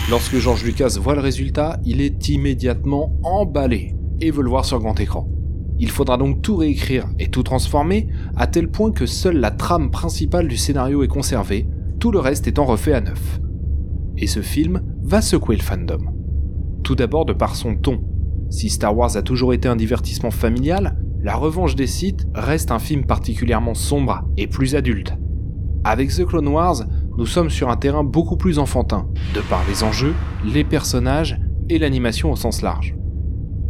Lorsque 0.09 0.37
George 0.37 0.63
Lucas 0.63 0.97
voit 0.99 1.15
le 1.15 1.21
résultat, 1.21 1.79
il 1.85 2.01
est 2.01 2.29
immédiatement 2.29 3.17
emballé 3.23 3.95
et 4.21 4.31
veut 4.31 4.43
le 4.43 4.49
voir 4.49 4.65
sur 4.65 4.79
grand 4.79 4.99
écran. 4.99 5.27
Il 5.79 5.91
faudra 5.91 6.17
donc 6.17 6.41
tout 6.41 6.55
réécrire 6.55 7.07
et 7.19 7.29
tout 7.29 7.43
transformer, 7.43 8.07
à 8.35 8.47
tel 8.47 8.69
point 8.69 8.91
que 8.91 9.05
seule 9.05 9.37
la 9.37 9.51
trame 9.51 9.91
principale 9.91 10.47
du 10.47 10.57
scénario 10.57 11.03
est 11.03 11.07
conservée, 11.07 11.67
tout 11.99 12.11
le 12.11 12.19
reste 12.19 12.47
étant 12.47 12.65
refait 12.65 12.93
à 12.93 13.01
neuf. 13.01 13.39
Et 14.17 14.27
ce 14.27 14.41
film 14.41 14.81
va 15.03 15.21
secouer 15.21 15.55
le 15.55 15.61
fandom. 15.61 16.13
Tout 16.83 16.95
d'abord 16.95 17.25
de 17.25 17.33
par 17.33 17.55
son 17.55 17.75
ton. 17.75 18.01
Si 18.49 18.69
Star 18.69 18.95
Wars 18.97 19.15
a 19.17 19.21
toujours 19.21 19.53
été 19.53 19.67
un 19.67 19.75
divertissement 19.75 20.31
familial, 20.31 20.97
La 21.27 21.35
Revanche 21.35 21.75
des 21.75 21.87
Sith 21.87 22.25
reste 22.33 22.71
un 22.71 22.79
film 22.79 23.05
particulièrement 23.05 23.73
sombre 23.73 24.23
et 24.37 24.47
plus 24.47 24.75
adulte. 24.75 25.13
Avec 25.83 26.09
The 26.11 26.23
Clone 26.23 26.47
Wars, 26.47 26.85
nous 27.17 27.25
sommes 27.25 27.49
sur 27.49 27.67
un 27.67 27.75
terrain 27.75 28.05
beaucoup 28.05 28.37
plus 28.37 28.59
enfantin, 28.59 29.09
de 29.35 29.41
par 29.41 29.61
les 29.67 29.83
enjeux, 29.83 30.13
les 30.45 30.63
personnages 30.63 31.37
et 31.67 31.79
l'animation 31.79 32.31
au 32.31 32.37
sens 32.37 32.61
large. 32.61 32.95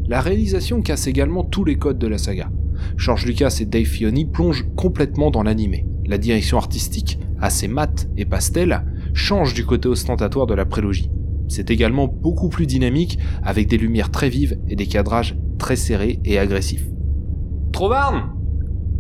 La 0.06 0.22
réalisation 0.22 0.84
casse 0.84 1.08
également 1.08 1.44
tous 1.44 1.66
les 1.66 1.80
codes 1.80 1.98
de 1.98 2.06
la 2.06 2.20
saga. 2.20 2.52
George 2.96 3.26
Lucas 3.26 3.58
et 3.60 3.66
Dave 3.66 3.86
Filoni 3.86 4.26
plongent 4.26 4.68
complètement 4.76 5.32
dans 5.32 5.42
l'animé. 5.42 5.88
La 6.06 6.20
direction 6.20 6.60
artistique, 6.60 7.18
assez 7.42 7.68
mat 7.68 8.08
et 8.18 8.26
pastel, 8.26 8.86
change 9.14 9.56
du 9.56 9.66
côté 9.66 9.90
ostentatoire 9.90 10.46
de 10.46 10.54
la 10.54 10.66
prélogie. 10.66 11.10
C'est 11.48 11.72
également 11.72 12.08
beaucoup 12.08 12.50
plus 12.50 12.68
dynamique, 12.68 13.18
avec 13.42 13.68
des 13.68 13.80
lumières 13.80 14.12
très 14.12 14.30
vives 14.30 14.60
et 14.68 14.76
des 14.76 14.86
cadrages 14.86 15.36
très 15.58 15.76
serrés 15.76 16.20
et 16.24 16.38
agressifs. 16.38 16.88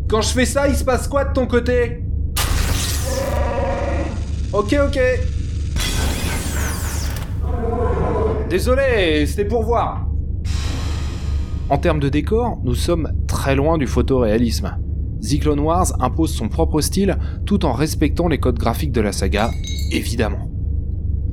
Quand 0.08 0.22
je 0.22 0.30
fais 0.30 0.46
ça, 0.46 0.68
il 0.68 0.76
se 0.76 0.84
passe 0.84 1.08
quoi 1.08 1.26
de 1.26 1.34
ton 1.34 1.48
côté? 1.48 2.04
Ok, 4.54 4.76
ok. 4.86 5.00
Désolé, 8.50 9.26
c'était 9.26 9.46
pour 9.46 9.64
voir. 9.64 10.08
En 11.70 11.78
termes 11.80 12.00
de 12.00 12.08
décor, 12.08 12.60
nous 12.64 12.76
sommes 12.76 13.12
très 13.28 13.56
loin 13.56 13.78
du 13.78 13.88
photoréalisme. 13.88 14.78
Clone 15.42 15.60
Wars 15.60 15.88
impose 16.00 16.34
son 16.34 16.48
propre 16.48 16.80
style 16.80 17.18
tout 17.46 17.66
en 17.66 17.74
respectant 17.74 18.28
les 18.28 18.38
codes 18.38 18.60
graphiques 18.60 18.94
de 18.94 19.02
la 19.02 19.12
saga, 19.12 19.50
évidemment. 19.92 20.50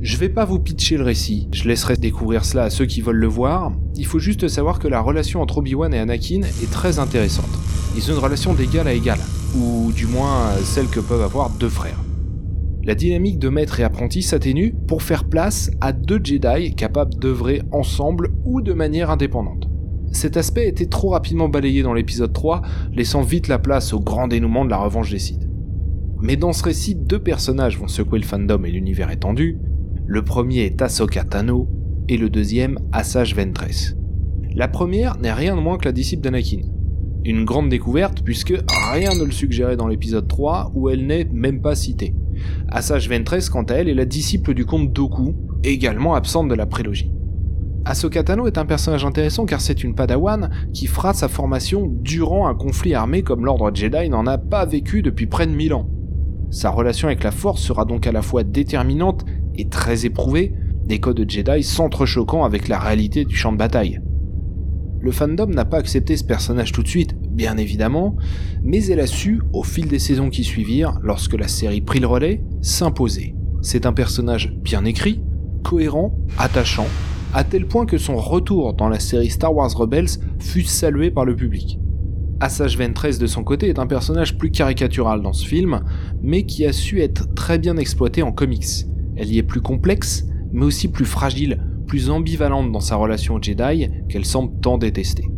Je 0.05 0.19
vais 0.19 0.29
pas 0.29 0.45
vous 0.45 0.59
pitcher 0.59 0.99
le 0.99 1.03
récit, 1.03 1.49
je 1.51 1.67
laisserai 1.67 1.97
découvrir 1.97 2.45
cela 2.45 2.65
à 2.65 2.71
ceux 2.71 2.85
qui 2.85 3.01
veulent 3.01 3.17
le 3.17 3.27
voir. 3.27 3.73
Il 3.97 4.05
faut 4.05 4.19
juste 4.19 4.49
savoir 4.49 4.79
que 4.79 4.87
la 4.87 5.01
relation 5.01 5.41
entre 5.41 5.57
Obi-Wan 5.57 5.95
et 5.95 5.99
Anakin 5.99 6.43
est 6.43 6.71
très 6.71 6.99
intéressante. 6.99 7.49
Ils 7.97 8.11
ont 8.11 8.15
une 8.15 8.21
relation 8.21 8.53
d'égal 8.53 8.87
à 8.87 8.93
égal, 8.93 9.19
ou 9.57 9.93
du 9.93 10.07
moins 10.07 10.51
celle 10.63 10.89
que 10.89 11.01
peuvent 11.01 11.23
avoir 11.23 11.49
deux 11.49 11.71
frères 11.71 11.99
la 12.85 12.95
dynamique 12.95 13.39
de 13.39 13.49
maître 13.49 13.81
et 13.81 13.83
apprenti 13.83 14.21
s'atténue 14.21 14.75
pour 14.87 15.03
faire 15.03 15.25
place 15.25 15.71
à 15.81 15.95
deux 15.95 16.21
Jedi 16.23 16.75
capables 16.75 17.15
d'œuvrer 17.15 17.63
ensemble 17.73 18.35
ou 18.45 18.61
de 18.61 18.75
manière 18.75 19.11
indépendante. 19.11 19.71
Cet 20.13 20.37
aspect 20.37 20.69
était 20.69 20.85
trop 20.85 21.09
rapidement 21.09 21.49
balayé 21.49 21.83
dans 21.83 21.95
l'épisode 21.95 22.35
3, 22.35 22.61
laissant 22.93 23.23
vite 23.23 23.49
la 23.49 23.59
place 23.59 23.95
au 23.95 24.01
grand 24.01 24.29
dénouement 24.29 24.67
de 24.67 24.71
la 24.71 24.77
revanche 24.77 25.11
des 25.11 25.19
Sith. 25.19 25.49
Mais 26.21 26.37
dans 26.37 26.53
ce 26.53 26.63
récit, 26.63 26.95
deux 26.95 27.21
personnages 27.21 27.79
vont 27.79 27.89
secouer 27.89 28.19
le 28.19 28.27
fandom 28.27 28.65
et 28.67 28.71
l'univers 28.71 29.11
étendu. 29.11 29.59
Le 30.07 30.23
premier 30.23 30.67
est 30.67 30.83
Ahsoka 30.83 31.25
Tano 31.25 31.67
et 32.11 32.19
le 32.19 32.29
deuxième 32.29 32.79
Asajj 32.93 33.35
Ventress. 33.35 33.97
La 34.55 34.69
première 34.69 35.17
n'est 35.17 35.33
rien 35.33 35.57
de 35.57 35.63
moins 35.63 35.79
que 35.79 35.87
la 35.87 35.93
disciple 35.93 36.23
d'Anakin. 36.23 36.61
Une 37.25 37.47
grande 37.47 37.71
découverte 37.71 38.21
puisque 38.23 38.53
rien 38.93 39.15
ne 39.15 39.25
le 39.25 39.31
suggérait 39.31 39.79
dans 39.79 39.89
l'épisode 39.89 40.29
3 40.29 40.73
où 40.75 40.91
elle 40.91 41.07
n'est 41.07 41.25
même 41.33 41.63
pas 41.63 41.75
citée. 41.75 42.15
Asajj 42.69 43.09
Ventress, 43.09 43.49
quant 43.49 43.63
à 43.63 43.77
elle, 43.77 43.89
est 43.89 43.95
la 43.95 44.05
disciple 44.05 44.53
du 44.53 44.67
comte 44.67 44.93
Doku, 44.93 45.35
également 45.63 46.15
absente 46.15 46.49
de 46.49 46.55
la 46.55 46.67
prélogie. 46.67 47.11
Ahsoka 47.87 48.23
Tano 48.25 48.47
est 48.47 48.59
un 48.59 48.67
personnage 48.67 49.07
intéressant 49.07 49.47
car 49.47 49.63
c'est 49.63 49.85
une 49.85 49.95
padawan 49.95 50.51
qui 50.75 50.87
fera 50.87 51.15
sa 51.15 51.29
formation 51.29 51.87
durant 51.87 52.47
un 52.47 52.55
conflit 52.55 52.93
armé 52.93 53.23
comme 53.23 53.47
l'ordre 53.47 53.71
Jedi 53.75 54.11
n'en 54.11 54.27
a 54.27 54.37
pas 54.37 54.67
vécu 54.67 55.01
depuis 55.01 55.27
près 55.27 55.47
de 55.47 55.53
1000 55.53 55.73
ans. 55.73 55.89
Sa 56.51 56.69
relation 56.69 57.09
avec 57.09 57.25
la 57.25 57.31
Force 57.31 57.63
sera 57.63 57.87
donc 57.87 58.07
à 58.07 58.13
la 58.13 58.23
fois 58.23 58.45
déterminante 58.45 59.25
et 59.57 59.69
très 59.69 60.07
éprouvés, 60.07 60.55
des 60.87 61.01
codes 61.01 61.25
Jedi 61.29 61.63
s'entrechoquant 61.63 62.45
avec 62.45 62.69
la 62.69 62.79
réalité 62.79 63.25
du 63.25 63.37
champ 63.37 63.53
de 63.53 63.59
bataille. 63.59 64.01
Le 65.01 65.13
fandom 65.13 65.47
n'a 65.47 65.65
pas 65.65 65.79
accepté 65.79 66.17
ce 66.17 66.25
personnage 66.25 66.73
tout 66.73 66.83
de 66.83 66.89
suite, 66.89 67.15
bien 67.31 67.59
évidemment, 67.59 68.17
mais 68.63 68.85
elle 68.87 69.01
a 69.01 69.07
su, 69.07 69.43
au 69.53 69.63
fil 69.63 69.87
des 69.87 69.99
saisons 69.99 70.31
qui 70.31 70.45
suivirent, 70.45 70.99
lorsque 71.03 71.35
la 71.35 71.49
série 71.49 71.83
prit 71.83 72.01
le 72.01 72.07
relais, 72.07 72.43
s'imposer. 72.63 73.35
C'est 73.61 73.85
un 73.85 73.93
personnage 73.93 74.55
bien 74.63 74.85
écrit, 74.85 75.23
cohérent, 75.63 76.17
attachant, 76.39 76.87
à 77.35 77.45
tel 77.45 77.67
point 77.67 77.85
que 77.85 77.99
son 77.99 78.17
retour 78.17 78.75
dans 78.75 78.89
la 78.89 79.01
série 79.01 79.29
Star 79.29 79.55
Wars 79.55 79.77
Rebels 79.77 80.09
fut 80.39 80.65
salué 80.65 81.11
par 81.11 81.25
le 81.25 81.37
public. 81.37 81.79
Assage 82.41 82.79
Ventress 82.79 83.19
de 83.19 83.27
son 83.27 83.45
côté 83.45 83.69
est 83.69 83.79
un 83.79 83.87
personnage 83.87 84.39
plus 84.39 84.51
caricatural 84.51 85.23
dans 85.23 85.33
ce 85.33 85.47
film, 85.47 85.83
mais 86.23 86.47
qui 86.47 86.65
a 86.65 86.73
su 86.73 87.01
être 87.01 87.33
très 87.35 87.59
bien 87.59 87.77
exploité 87.77 88.23
en 88.23 88.33
comics. 88.33 88.87
Elle 89.17 89.33
y 89.33 89.39
est 89.39 89.43
plus 89.43 89.61
complexe, 89.61 90.27
mais 90.53 90.65
aussi 90.65 90.89
plus 90.89 91.05
fragile, 91.05 91.61
plus 91.87 92.11
ambivalente 92.11 92.73
dans 92.73 92.81
sa 92.81 92.97
relation 92.97 93.35
au 93.35 93.43
Jedi 93.43 93.89
qu'elle 94.09 94.25
semble 94.25 94.61
tant 94.61 94.79
détester. 94.79 95.29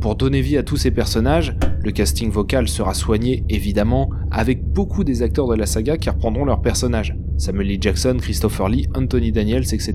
Pour 0.00 0.16
donner 0.16 0.42
vie 0.42 0.58
à 0.58 0.62
tous 0.62 0.76
ces 0.76 0.90
personnages, 0.90 1.56
le 1.82 1.90
casting 1.90 2.30
vocal 2.30 2.68
sera 2.68 2.92
soigné 2.92 3.44
évidemment 3.48 4.10
avec 4.30 4.62
beaucoup 4.62 5.02
des 5.02 5.22
acteurs 5.22 5.48
de 5.48 5.54
la 5.54 5.66
saga 5.66 5.96
qui 5.96 6.10
reprendront 6.10 6.44
leurs 6.44 6.60
personnages, 6.60 7.16
Samuel 7.38 7.70
L. 7.70 7.78
Jackson, 7.80 8.16
Christopher 8.20 8.68
Lee, 8.68 8.86
Anthony 8.94 9.32
Daniels, 9.32 9.72
etc. 9.72 9.94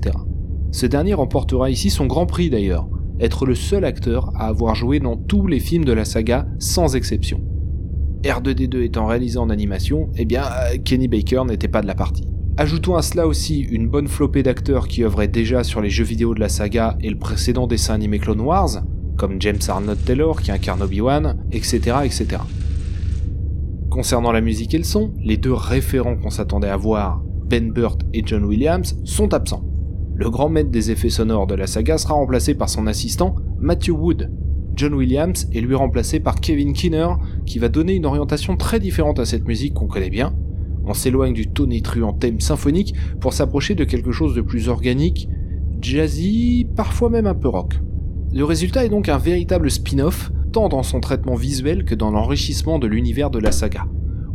Ce 0.72 0.86
dernier 0.86 1.14
remportera 1.14 1.70
ici 1.70 1.90
son 1.90 2.06
grand 2.06 2.26
prix 2.26 2.50
d'ailleurs, 2.50 2.88
être 3.20 3.46
le 3.46 3.54
seul 3.54 3.84
acteur 3.84 4.32
à 4.34 4.48
avoir 4.48 4.74
joué 4.74 4.98
dans 4.98 5.16
tous 5.16 5.46
les 5.46 5.60
films 5.60 5.84
de 5.84 5.92
la 5.92 6.04
saga 6.04 6.48
sans 6.58 6.96
exception. 6.96 7.40
R2D2 8.24 8.82
étant 8.82 9.06
réalisé 9.06 9.38
en 9.38 9.48
animation, 9.48 10.10
eh 10.16 10.24
bien 10.24 10.42
Kenny 10.84 11.08
Baker 11.08 11.42
n'était 11.46 11.68
pas 11.68 11.82
de 11.82 11.86
la 11.86 11.94
partie. 11.94 12.26
Ajoutons 12.60 12.96
à 12.96 13.00
cela 13.00 13.26
aussi 13.26 13.60
une 13.60 13.88
bonne 13.88 14.06
flopée 14.06 14.42
d'acteurs 14.42 14.86
qui 14.86 15.02
œuvraient 15.02 15.28
déjà 15.28 15.64
sur 15.64 15.80
les 15.80 15.88
jeux 15.88 16.04
vidéo 16.04 16.34
de 16.34 16.40
la 16.40 16.50
saga 16.50 16.98
et 17.00 17.08
le 17.08 17.16
précédent 17.16 17.66
dessin 17.66 17.94
animé 17.94 18.18
Clone 18.18 18.42
Wars, 18.42 18.82
comme 19.16 19.40
James 19.40 19.62
Arnold 19.66 20.04
Taylor 20.04 20.42
qui 20.42 20.52
incarne 20.52 20.82
Obi-Wan, 20.82 21.42
etc., 21.52 21.78
etc. 22.04 22.42
Concernant 23.88 24.30
la 24.30 24.42
musique 24.42 24.74
et 24.74 24.76
le 24.76 24.84
son, 24.84 25.14
les 25.22 25.38
deux 25.38 25.54
référents 25.54 26.16
qu'on 26.16 26.28
s'attendait 26.28 26.68
à 26.68 26.76
voir, 26.76 27.22
Ben 27.46 27.72
Burt 27.72 28.00
et 28.12 28.22
John 28.26 28.44
Williams, 28.44 28.94
sont 29.04 29.32
absents. 29.32 29.64
Le 30.14 30.28
grand 30.28 30.50
maître 30.50 30.70
des 30.70 30.90
effets 30.90 31.08
sonores 31.08 31.46
de 31.46 31.54
la 31.54 31.66
saga 31.66 31.96
sera 31.96 32.12
remplacé 32.12 32.52
par 32.52 32.68
son 32.68 32.86
assistant, 32.86 33.36
Matthew 33.58 33.92
Wood. 33.92 34.30
John 34.76 34.92
Williams 34.92 35.48
est 35.54 35.62
lui 35.62 35.76
remplacé 35.76 36.20
par 36.20 36.38
Kevin 36.38 36.74
Kinner, 36.74 37.08
qui 37.46 37.58
va 37.58 37.70
donner 37.70 37.94
une 37.94 38.04
orientation 38.04 38.58
très 38.58 38.80
différente 38.80 39.18
à 39.18 39.24
cette 39.24 39.46
musique 39.46 39.72
qu'on 39.72 39.86
connaît 39.86 40.10
bien, 40.10 40.34
on 40.90 40.94
s'éloigne 40.94 41.32
du 41.32 41.46
tonitruant 41.46 42.12
thème 42.12 42.40
symphonique 42.40 42.94
pour 43.20 43.32
s'approcher 43.32 43.76
de 43.76 43.84
quelque 43.84 44.10
chose 44.10 44.34
de 44.34 44.40
plus 44.40 44.68
organique, 44.68 45.28
jazzy, 45.80 46.66
parfois 46.74 47.10
même 47.10 47.26
un 47.26 47.34
peu 47.34 47.48
rock. 47.48 47.80
Le 48.32 48.44
résultat 48.44 48.84
est 48.84 48.88
donc 48.88 49.08
un 49.08 49.18
véritable 49.18 49.70
spin-off, 49.70 50.32
tant 50.52 50.68
dans 50.68 50.82
son 50.82 50.98
traitement 50.98 51.36
visuel 51.36 51.84
que 51.84 51.94
dans 51.94 52.10
l'enrichissement 52.10 52.80
de 52.80 52.88
l'univers 52.88 53.30
de 53.30 53.38
la 53.38 53.52
saga. 53.52 53.86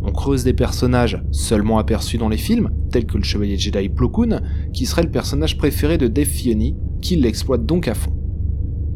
On 0.01 0.13
creuse 0.13 0.45
des 0.45 0.53
personnages 0.53 1.21
seulement 1.31 1.77
aperçus 1.77 2.17
dans 2.17 2.29
les 2.29 2.37
films, 2.37 2.71
tels 2.89 3.05
que 3.05 3.17
le 3.17 3.23
chevalier 3.23 3.57
Jedi 3.57 3.89
Plo 3.89 4.07
Koon, 4.07 4.39
qui 4.71 4.85
serait 4.85 5.03
le 5.03 5.11
personnage 5.11 5.57
préféré 5.57 5.97
de 5.97 6.07
Dave 6.07 6.25
Filoni, 6.25 6.77
qui 7.01 7.17
l'exploite 7.17 7.65
donc 7.65 7.89
à 7.89 7.95
fond. 7.95 8.13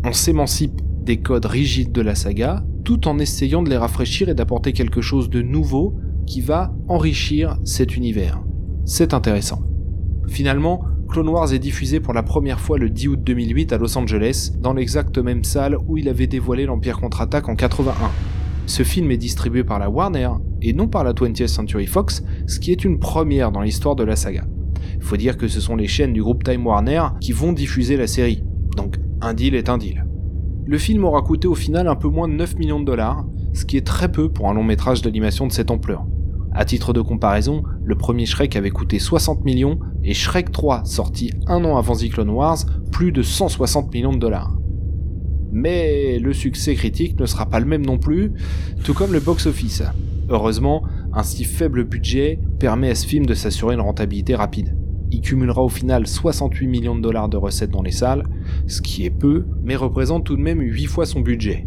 On 0.06 0.14
s'émancipe 0.14 0.80
des 1.04 1.18
codes 1.18 1.46
rigides 1.46 1.92
de 1.92 2.02
la 2.02 2.16
saga, 2.16 2.64
tout 2.86 3.08
en 3.10 3.20
essayant 3.20 3.64
de 3.64 3.70
les 3.70 3.78
rafraîchir 3.78 4.30
et 4.30 4.34
d'apporter 4.34 4.72
quelque 4.72 5.02
chose 5.02 5.30
de 5.30 5.42
nouveau 5.42 6.00
qui 6.30 6.42
va 6.42 6.72
enrichir 6.88 7.58
cet 7.66 7.98
univers. 7.98 8.40
C'est 8.86 9.14
intéressant. 9.14 9.64
Finalement, 10.28 10.86
Clone 11.10 11.28
Wars 11.28 11.52
est 11.54 11.60
diffusé 11.60 12.00
pour 12.00 12.14
la 12.14 12.22
première 12.22 12.60
fois 12.60 12.78
le 12.78 12.92
10 12.92 13.08
août 13.08 13.20
2008 13.24 13.74
à 13.74 13.80
Los 13.80 13.98
Angeles, 13.98 14.52
dans 14.60 14.74
l'exacte 14.74 15.18
même 15.18 15.44
salle 15.44 15.76
où 15.88 15.98
il 15.98 16.08
avait 16.08 16.28
dévoilé 16.28 16.68
l'Empire 16.68 17.00
contre-attaque 17.00 17.50
en 17.50 17.56
81. 17.56 17.94
Ce 18.68 18.84
film 18.84 19.10
est 19.10 19.18
distribué 19.18 19.64
par 19.64 19.80
la 19.80 19.90
Warner 19.90 20.30
et 20.62 20.72
non 20.74 20.88
par 20.88 21.04
la 21.04 21.14
20th 21.14 21.48
Century 21.48 21.88
Fox, 21.88 22.24
ce 22.46 22.60
qui 22.60 22.72
est 22.72 22.86
une 22.86 23.00
première 23.00 23.52
dans 23.52 23.62
l'histoire 23.62 23.96
de 23.96 24.04
la 24.04 24.16
saga. 24.16 24.46
Faut 25.00 25.18
dire 25.18 25.36
que 25.36 25.48
ce 25.48 25.60
sont 25.60 25.76
les 25.76 25.88
chaînes 25.88 26.14
du 26.14 26.22
groupe 26.22 26.44
Time 26.44 26.64
Warner 26.64 27.06
qui 27.20 27.32
vont 27.32 27.54
diffuser 27.54 27.98
la 27.98 28.06
série, 28.06 28.44
donc 28.78 28.98
un 29.22 29.34
deal 29.34 29.56
est 29.56 29.70
un 29.70 29.80
deal. 29.80 30.06
Le 30.68 30.78
film 30.78 31.06
aura 31.06 31.24
coûté 31.24 31.48
au 31.48 31.56
final 31.56 31.88
un 31.88 31.96
peu 31.96 32.08
moins 32.08 32.28
de 32.28 32.34
9 32.34 32.58
millions 32.60 32.80
de 32.80 32.86
dollars, 32.86 33.26
ce 33.54 33.66
qui 33.66 33.78
est 33.78 33.86
très 33.86 34.12
peu 34.12 34.30
pour 34.30 34.48
un 34.48 34.54
long 34.54 34.64
métrage 34.64 35.02
d'animation 35.02 35.48
de 35.48 35.52
cette 35.52 35.72
ampleur. 35.72 36.06
À 36.60 36.66
titre 36.66 36.92
de 36.92 37.00
comparaison, 37.00 37.64
le 37.86 37.96
premier 37.96 38.26
Shrek 38.26 38.58
avait 38.58 38.70
coûté 38.70 39.00
60 39.00 39.46
millions 39.46 39.80
et 40.04 40.14
Shrek 40.14 40.52
3, 40.52 40.84
sorti 40.84 41.32
un 41.48 41.64
an 41.64 41.78
avant 41.78 41.96
The 41.96 42.10
Clone 42.10 42.32
Wars, 42.32 42.58
plus 42.92 43.14
de 43.14 43.22
160 43.22 43.94
millions 43.94 44.12
de 44.12 44.18
dollars. 44.18 44.58
Mais 45.54 46.20
le 46.20 46.34
succès 46.34 46.76
critique 46.76 47.18
ne 47.18 47.26
sera 47.26 47.46
pas 47.46 47.62
le 47.62 47.66
même 47.66 47.86
non 47.86 47.98
plus, 47.98 48.34
tout 48.84 48.94
comme 48.94 49.14
le 49.14 49.22
box-office. 49.22 49.84
Heureusement, 50.28 50.84
un 51.14 51.24
si 51.24 51.46
faible 51.46 51.86
budget 51.86 52.42
permet 52.60 52.90
à 52.90 52.96
ce 52.96 53.08
film 53.08 53.26
de 53.26 53.36
s'assurer 53.36 53.76
une 53.76 53.80
rentabilité 53.80 54.36
rapide. 54.36 54.76
Il 55.12 55.22
cumulera 55.22 55.64
au 55.64 55.70
final 55.70 56.08
68 56.08 56.68
millions 56.68 56.98
de 56.98 57.02
dollars 57.02 57.30
de 57.30 57.38
recettes 57.38 57.72
dans 57.72 57.84
les 57.84 57.92
salles, 57.92 58.26
ce 58.68 58.82
qui 58.82 59.06
est 59.06 59.18
peu, 59.18 59.46
mais 59.64 59.78
représente 59.78 60.26
tout 60.26 60.36
de 60.36 60.42
même 60.42 60.60
8 60.60 60.88
fois 60.88 61.06
son 61.06 61.22
budget. 61.22 61.66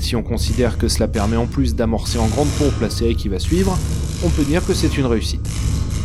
Si 0.00 0.16
on 0.16 0.22
considère 0.22 0.78
que 0.78 0.88
cela 0.88 1.08
permet 1.08 1.36
en 1.36 1.46
plus 1.46 1.74
d'amorcer 1.74 2.18
en 2.18 2.28
grande 2.28 2.48
pompe 2.58 2.80
la 2.80 2.90
série 2.90 3.16
qui 3.16 3.28
va 3.28 3.38
suivre, 3.38 3.76
on 4.24 4.28
peut 4.30 4.44
dire 4.44 4.64
que 4.66 4.74
c'est 4.74 4.96
une 4.96 5.06
réussite. 5.06 5.46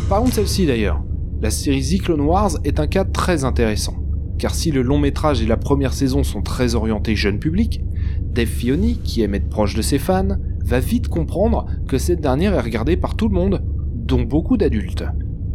Parlons 0.10 0.28
de 0.28 0.34
celle-ci 0.34 0.66
d'ailleurs. 0.66 1.02
La 1.42 1.52
série 1.52 1.82
The 1.82 2.02
Clone 2.02 2.22
Wars 2.22 2.52
est 2.64 2.80
un 2.80 2.88
cas 2.88 3.06
très 3.06 3.44
intéressant, 3.44 3.96
car 4.40 4.56
si 4.56 4.72
le 4.72 4.82
long 4.82 4.98
métrage 4.98 5.42
et 5.42 5.46
la 5.46 5.58
première 5.58 5.94
saison 5.94 6.24
sont 6.24 6.42
très 6.42 6.76
orientés 6.76 7.16
jeune 7.16 7.40
public, 7.40 7.82
Dave 8.22 8.48
Filoni, 8.48 9.00
qui 9.04 9.22
aime 9.22 9.36
être 9.36 9.50
proche 9.50 9.76
de 9.76 9.82
ses 9.82 10.00
fans, 10.00 10.38
va 10.66 10.80
vite 10.80 11.08
comprendre 11.08 11.66
que 11.88 11.98
cette 11.98 12.22
dernière 12.22 12.54
est 12.54 12.62
regardée 12.62 12.98
par 12.98 13.16
tout 13.16 13.28
le 13.28 13.36
monde, 13.36 13.64
dont 13.94 14.22
beaucoup 14.22 14.58
d'adultes. 14.58 15.04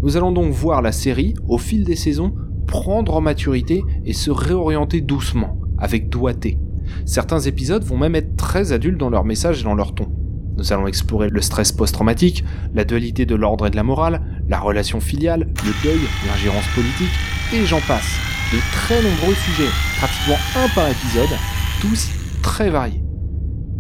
Nous 0.03 0.17
allons 0.17 0.33
donc 0.33 0.53
voir 0.53 0.81
la 0.81 0.93
série, 0.93 1.35
au 1.49 1.59
fil 1.59 1.85
des 1.85 1.97
saisons, 1.97 2.35
prendre 2.67 3.15
en 3.15 3.21
maturité 3.21 3.83
et 4.05 4.13
se 4.13 4.31
réorienter 4.31 5.01
doucement, 5.01 5.59
avec 5.79 6.09
doigté, 6.09 6.59
Certains 7.07 7.41
épisodes 7.41 7.85
vont 7.85 7.97
même 7.97 8.15
être 8.15 8.37
très 8.37 8.73
adultes 8.73 8.99
dans 8.99 9.11
leur 9.11 9.25
message 9.25 9.61
et 9.61 9.65
dans 9.65 9.75
leur 9.75 9.95
ton. 9.95 10.09
Nous 10.57 10.73
allons 10.73 10.89
explorer 10.89 11.29
le 11.31 11.41
stress 11.41 11.71
post-traumatique, 11.71 12.45
la 12.75 12.85
dualité 12.85 13.27
de 13.27 13.37
l'ordre 13.37 13.67
et 13.67 13.71
de 13.71 13.77
la 13.77 13.85
morale, 13.85 14.21
la 14.49 14.59
relation 14.59 14.99
filiale, 14.99 15.47
le 15.65 15.85
deuil, 15.85 16.01
l'ingérence 16.27 16.67
politique, 16.75 17.15
et 17.55 17.65
j'en 17.65 17.81
passe. 17.87 18.19
De 18.53 18.59
très 18.73 18.97
nombreux 18.97 19.35
sujets, 19.35 19.71
pratiquement 19.99 20.37
un 20.57 20.69
par 20.75 20.89
épisode, 20.91 21.39
tous 21.81 22.09
très 22.43 22.71
variés. 22.71 23.05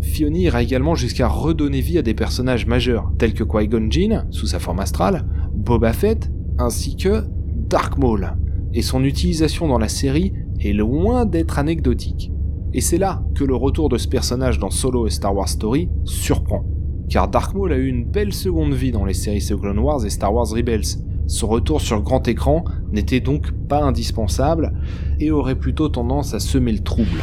Fioni 0.01 0.43
ira 0.43 0.63
également 0.63 0.95
jusqu'à 0.95 1.27
redonner 1.27 1.81
vie 1.81 1.99
à 1.99 2.03
des 2.03 2.15
personnages 2.15 2.67
majeurs, 2.67 3.11
tels 3.19 3.35
que 3.35 3.45
Qui-Gon 3.45 3.89
sous 4.31 4.47
sa 4.47 4.61
forme 4.61 4.81
astrale, 4.81 5.27
Boba 5.53 5.93
Fett, 5.93 6.31
ainsi 6.59 6.97
que 6.97 7.25
Dark 7.69 7.99
Maul. 7.99 8.37
Et 8.73 8.83
son 8.83 9.03
utilisation 9.03 9.67
dans 9.67 9.79
la 9.79 9.89
série 9.89 10.33
est 10.61 10.73
loin 10.73 11.25
d'être 11.25 11.59
anecdotique. 11.59 12.31
Et 12.75 12.81
c'est 12.81 12.99
là 12.99 13.23
que 13.35 13.45
le 13.45 13.55
retour 13.55 13.89
de 13.89 13.97
ce 13.97 14.09
personnage 14.09 14.59
dans 14.59 14.71
Solo 14.71 15.07
et 15.07 15.11
Star 15.11 15.35
Wars 15.35 15.49
Story 15.49 15.89
surprend. 16.05 16.65
Car 17.09 17.29
Dark 17.29 17.55
Maul 17.55 17.73
a 17.73 17.79
eu 17.79 17.87
une 17.87 18.05
belle 18.05 18.35
seconde 18.35 18.75
vie 18.75 18.93
dans 18.93 19.07
les 19.07 19.15
séries 19.15 19.41
The 19.41 19.57
Clone 19.57 19.79
Wars 19.79 20.05
et 20.05 20.11
Star 20.11 20.35
Wars 20.35 20.51
Rebels. 20.51 20.99
Son 21.27 21.47
retour 21.47 21.81
sur 21.81 22.03
grand 22.03 22.27
écran 22.29 22.65
n'était 22.93 23.21
donc 23.21 23.53
pas 23.69 23.83
indispensable 23.83 24.75
et 25.19 25.31
aurait 25.31 25.59
plutôt 25.59 25.89
tendance 25.89 26.35
à 26.35 26.41
semer 26.41 26.73
le 26.73 26.81
trouble. 26.81 27.23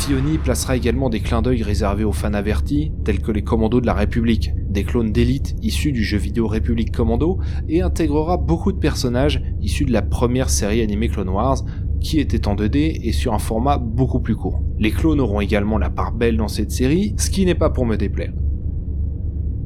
Fioni 0.00 0.36
placera 0.36 0.76
également 0.76 1.08
des 1.08 1.20
clins 1.20 1.40
d'œil 1.40 1.62
réservés 1.62 2.04
aux 2.04 2.12
fans 2.12 2.34
avertis, 2.34 2.92
tels 3.04 3.22
que 3.22 3.32
les 3.32 3.42
commandos 3.42 3.80
de 3.80 3.86
la 3.86 3.94
République, 3.94 4.52
des 4.68 4.84
clones 4.84 5.12
d'élite 5.12 5.56
issus 5.62 5.92
du 5.92 6.04
jeu 6.04 6.18
vidéo 6.18 6.46
République 6.46 6.94
Commando, 6.94 7.38
et 7.68 7.80
intégrera 7.80 8.36
beaucoup 8.36 8.72
de 8.72 8.78
personnages 8.78 9.42
issus 9.62 9.86
de 9.86 9.92
la 9.92 10.02
première 10.02 10.50
série 10.50 10.82
animée 10.82 11.08
Clone 11.08 11.30
Wars, 11.30 11.64
qui 12.04 12.20
était 12.20 12.46
en 12.46 12.54
2D 12.54 13.00
et 13.02 13.12
sur 13.12 13.32
un 13.32 13.38
format 13.38 13.78
beaucoup 13.78 14.20
plus 14.20 14.36
court. 14.36 14.62
Les 14.78 14.92
clones 14.92 15.20
auront 15.20 15.40
également 15.40 15.78
la 15.78 15.88
part 15.88 16.12
belle 16.12 16.36
dans 16.36 16.48
cette 16.48 16.70
série, 16.70 17.14
ce 17.16 17.30
qui 17.30 17.46
n'est 17.46 17.54
pas 17.54 17.70
pour 17.70 17.86
me 17.86 17.96
déplaire. 17.96 18.34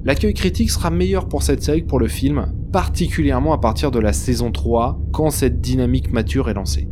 L'accueil 0.04 0.34
critique 0.34 0.70
sera 0.70 0.90
meilleur 0.90 1.28
pour 1.28 1.42
cette 1.42 1.62
série 1.62 1.82
que 1.82 1.88
pour 1.88 1.98
le 1.98 2.06
film, 2.06 2.54
particulièrement 2.72 3.52
à 3.52 3.58
partir 3.58 3.90
de 3.90 3.98
la 3.98 4.12
saison 4.12 4.52
3, 4.52 5.00
quand 5.12 5.30
cette 5.30 5.60
dynamique 5.60 6.12
mature 6.12 6.48
est 6.48 6.54
lancée. 6.54 6.88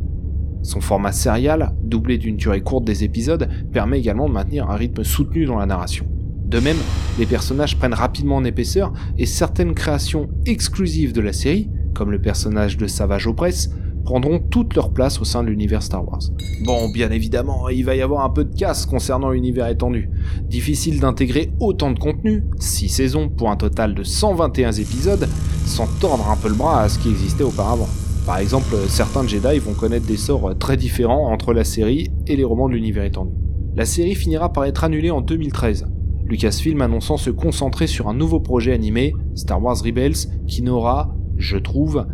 Son 0.62 0.80
format 0.80 1.12
serial, 1.12 1.76
doublé 1.80 2.18
d'une 2.18 2.36
durée 2.36 2.60
courte 2.60 2.84
des 2.84 3.04
épisodes, 3.04 3.48
permet 3.72 4.00
également 4.00 4.28
de 4.28 4.34
maintenir 4.34 4.68
un 4.68 4.74
rythme 4.74 5.04
soutenu 5.04 5.44
dans 5.46 5.58
la 5.58 5.66
narration. 5.66 6.06
De 6.44 6.58
même, 6.58 6.76
les 7.20 7.26
personnages 7.26 7.78
prennent 7.78 7.94
rapidement 7.94 8.36
en 8.36 8.44
épaisseur 8.44 8.92
et 9.16 9.26
certaines 9.26 9.74
créations 9.74 10.28
exclusives 10.44 11.12
de 11.12 11.20
la 11.20 11.32
série, 11.32 11.70
comme 11.94 12.10
le 12.10 12.20
personnage 12.20 12.76
de 12.76 12.88
Savage 12.88 13.28
Opress, 13.28 13.70
prendront 14.06 14.38
toute 14.38 14.74
leur 14.74 14.92
place 14.92 15.20
au 15.20 15.24
sein 15.24 15.42
de 15.42 15.48
l'univers 15.50 15.82
Star 15.82 16.08
Wars. 16.08 16.22
Bon, 16.64 16.88
bien 16.88 17.10
évidemment, 17.10 17.68
il 17.68 17.84
va 17.84 17.96
y 17.96 18.00
avoir 18.00 18.24
un 18.24 18.30
peu 18.30 18.44
de 18.44 18.54
casse 18.54 18.86
concernant 18.86 19.30
l'univers 19.30 19.66
étendu. 19.66 20.08
Difficile 20.44 21.00
d'intégrer 21.00 21.52
autant 21.60 21.90
de 21.90 21.98
contenu, 21.98 22.44
6 22.58 22.88
saisons 22.88 23.28
pour 23.28 23.50
un 23.50 23.56
total 23.56 23.94
de 23.94 24.04
121 24.04 24.72
épisodes, 24.72 25.28
sans 25.66 25.88
tordre 26.00 26.30
un 26.30 26.36
peu 26.36 26.48
le 26.48 26.54
bras 26.54 26.82
à 26.82 26.88
ce 26.88 26.98
qui 26.98 27.10
existait 27.10 27.44
auparavant. 27.44 27.88
Par 28.24 28.38
exemple, 28.38 28.74
certains 28.88 29.26
Jedi 29.26 29.58
vont 29.58 29.74
connaître 29.74 30.06
des 30.06 30.16
sorts 30.16 30.56
très 30.56 30.76
différents 30.76 31.30
entre 31.30 31.52
la 31.52 31.64
série 31.64 32.10
et 32.26 32.36
les 32.36 32.44
romans 32.44 32.68
de 32.68 32.74
l'univers 32.74 33.04
étendu. 33.04 33.32
La 33.74 33.84
série 33.84 34.14
finira 34.14 34.52
par 34.52 34.64
être 34.64 34.84
annulée 34.84 35.10
en 35.10 35.20
2013, 35.20 35.86
Lucasfilm 36.26 36.80
annonçant 36.80 37.16
se 37.16 37.30
concentrer 37.30 37.86
sur 37.86 38.08
un 38.08 38.14
nouveau 38.14 38.40
projet 38.40 38.72
animé, 38.72 39.14
Star 39.36 39.62
Wars 39.62 39.76
Rebels, 39.84 40.16
qui 40.48 40.62
n'aura, 40.62 41.14
je 41.36 41.56
trouve, 41.56 42.06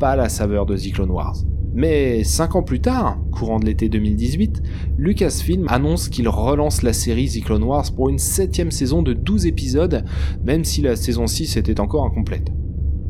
pas 0.00 0.16
la 0.16 0.28
saveur 0.28 0.66
de 0.66 0.76
The 0.76 0.92
Clone 0.92 1.10
Wars. 1.10 1.36
Mais 1.72 2.24
5 2.24 2.56
ans 2.56 2.62
plus 2.64 2.80
tard, 2.80 3.18
courant 3.30 3.60
de 3.60 3.66
l'été 3.66 3.88
2018, 3.88 4.60
Lucasfilm 4.98 5.66
annonce 5.68 6.08
qu'il 6.08 6.28
relance 6.28 6.82
la 6.82 6.92
série 6.92 7.28
The 7.28 7.44
Clone 7.44 7.62
Wars 7.62 7.92
pour 7.94 8.08
une 8.08 8.18
septième 8.18 8.72
saison 8.72 9.02
de 9.02 9.12
12 9.12 9.46
épisodes, 9.46 10.04
même 10.42 10.64
si 10.64 10.82
la 10.82 10.96
saison 10.96 11.28
6 11.28 11.56
était 11.56 11.78
encore 11.78 12.04
incomplète. 12.04 12.48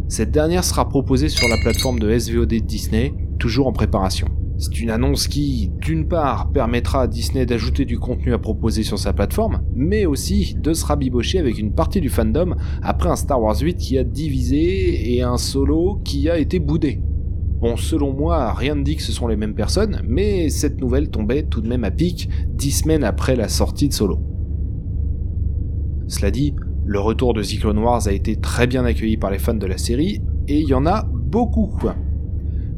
Cette 0.09 0.33
dernière 0.33 0.65
sera 0.65 0.89
proposée 0.89 1.31
sur 1.31 1.49
la 1.49 1.57
plateforme 1.63 2.01
de 2.01 2.19
SVOD 2.19 2.49
de 2.49 2.59
Disney, 2.59 3.15
toujours 3.39 3.69
en 3.69 3.73
préparation. 3.73 4.27
C'est 4.61 4.79
une 4.79 4.91
annonce 4.91 5.27
qui, 5.27 5.73
d'une 5.81 6.07
part, 6.07 6.53
permettra 6.53 7.01
à 7.01 7.07
Disney 7.07 7.47
d'ajouter 7.47 7.87
du 7.87 7.99
contenu 7.99 8.35
à 8.35 8.39
proposer 8.39 8.83
sur 8.83 8.99
sa 8.99 9.15
plateforme, 9.15 9.63
mais 9.75 10.05
aussi 10.05 10.55
de 10.55 10.75
se 10.75 10.85
rabibocher 10.85 11.39
avec 11.39 11.59
une 11.59 11.73
partie 11.73 12.03
du 12.03 12.11
fandom 12.11 12.55
après 12.83 13.09
un 13.09 13.17
Star 13.17 13.41
Wars 13.41 13.59
8 13.59 13.79
qui 13.79 13.97
a 13.97 14.05
divisé 14.05 15.15
et 15.15 15.23
un 15.23 15.39
solo 15.39 16.03
qui 16.05 16.29
a 16.29 16.37
été 16.37 16.59
boudé. 16.59 17.01
Bon, 17.59 17.79
selon 17.79 18.13
moi, 18.13 18.53
rien 18.53 18.75
ne 18.75 18.83
dit 18.83 18.97
que 18.97 19.03
ce 19.03 19.13
sont 19.13 19.29
les 19.29 19.37
mêmes 19.37 19.55
personnes, 19.55 20.03
mais 20.07 20.51
cette 20.51 20.79
nouvelle 20.79 21.09
tombait 21.09 21.45
tout 21.45 21.63
de 21.63 21.69
même 21.69 21.85
à 21.85 21.91
pic 21.91 22.29
dix 22.51 22.73
semaines 22.73 23.05
après 23.05 23.37
la 23.37 23.49
sortie 23.49 23.89
de 23.89 23.95
Solo. 23.95 24.19
Cela 26.07 26.31
dit, 26.31 26.55
le 26.85 27.01
retour 27.01 27.33
de 27.33 27.43
The 27.43 27.61
Clone 27.61 27.79
Wars 27.79 28.09
a 28.09 28.13
été 28.13 28.37
très 28.37 28.67
bien 28.67 28.85
accueilli 28.85 29.17
par 29.17 29.31
les 29.31 29.39
fans 29.39 29.55
de 29.55 29.67
la 29.67 29.79
série, 29.79 30.21
et 30.49 30.61
il 30.61 30.69
y 30.69 30.75
en 30.75 30.85
a 30.85 31.09
beaucoup. 31.11 31.81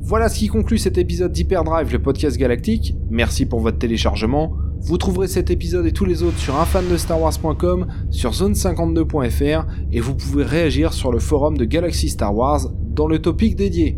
Voilà 0.05 0.29
ce 0.29 0.41
qui 0.41 0.49
conclut 0.49 0.79
cet 0.79 0.99
épisode 0.99 1.31
d'Hyperdrive, 1.31 1.93
le 1.93 2.03
podcast 2.03 2.37
galactique. 2.37 2.97
Merci 3.09 3.47
pour 3.47 3.61
votre 3.61 3.79
téléchargement. 3.79 4.53
Vous 4.81 4.99
trouverez 4.99 5.29
cet 5.29 5.49
épisode 5.49 5.87
et 5.87 5.93
tous 5.93 6.05
les 6.05 6.25
autres 6.25 6.39
sur 6.39 6.57
unfan-de-star-wars.com, 6.57 7.87
sur 8.11 8.33
zone52.fr 8.33 9.65
et 9.93 10.01
vous 10.01 10.17
pouvez 10.17 10.43
réagir 10.43 10.93
sur 10.93 11.13
le 11.13 11.21
forum 11.21 11.57
de 11.57 11.65
Galaxy 11.65 12.09
Star 12.09 12.35
Wars 12.35 12.73
dans 12.81 13.07
le 13.07 13.21
topic 13.21 13.55
dédié. 13.55 13.97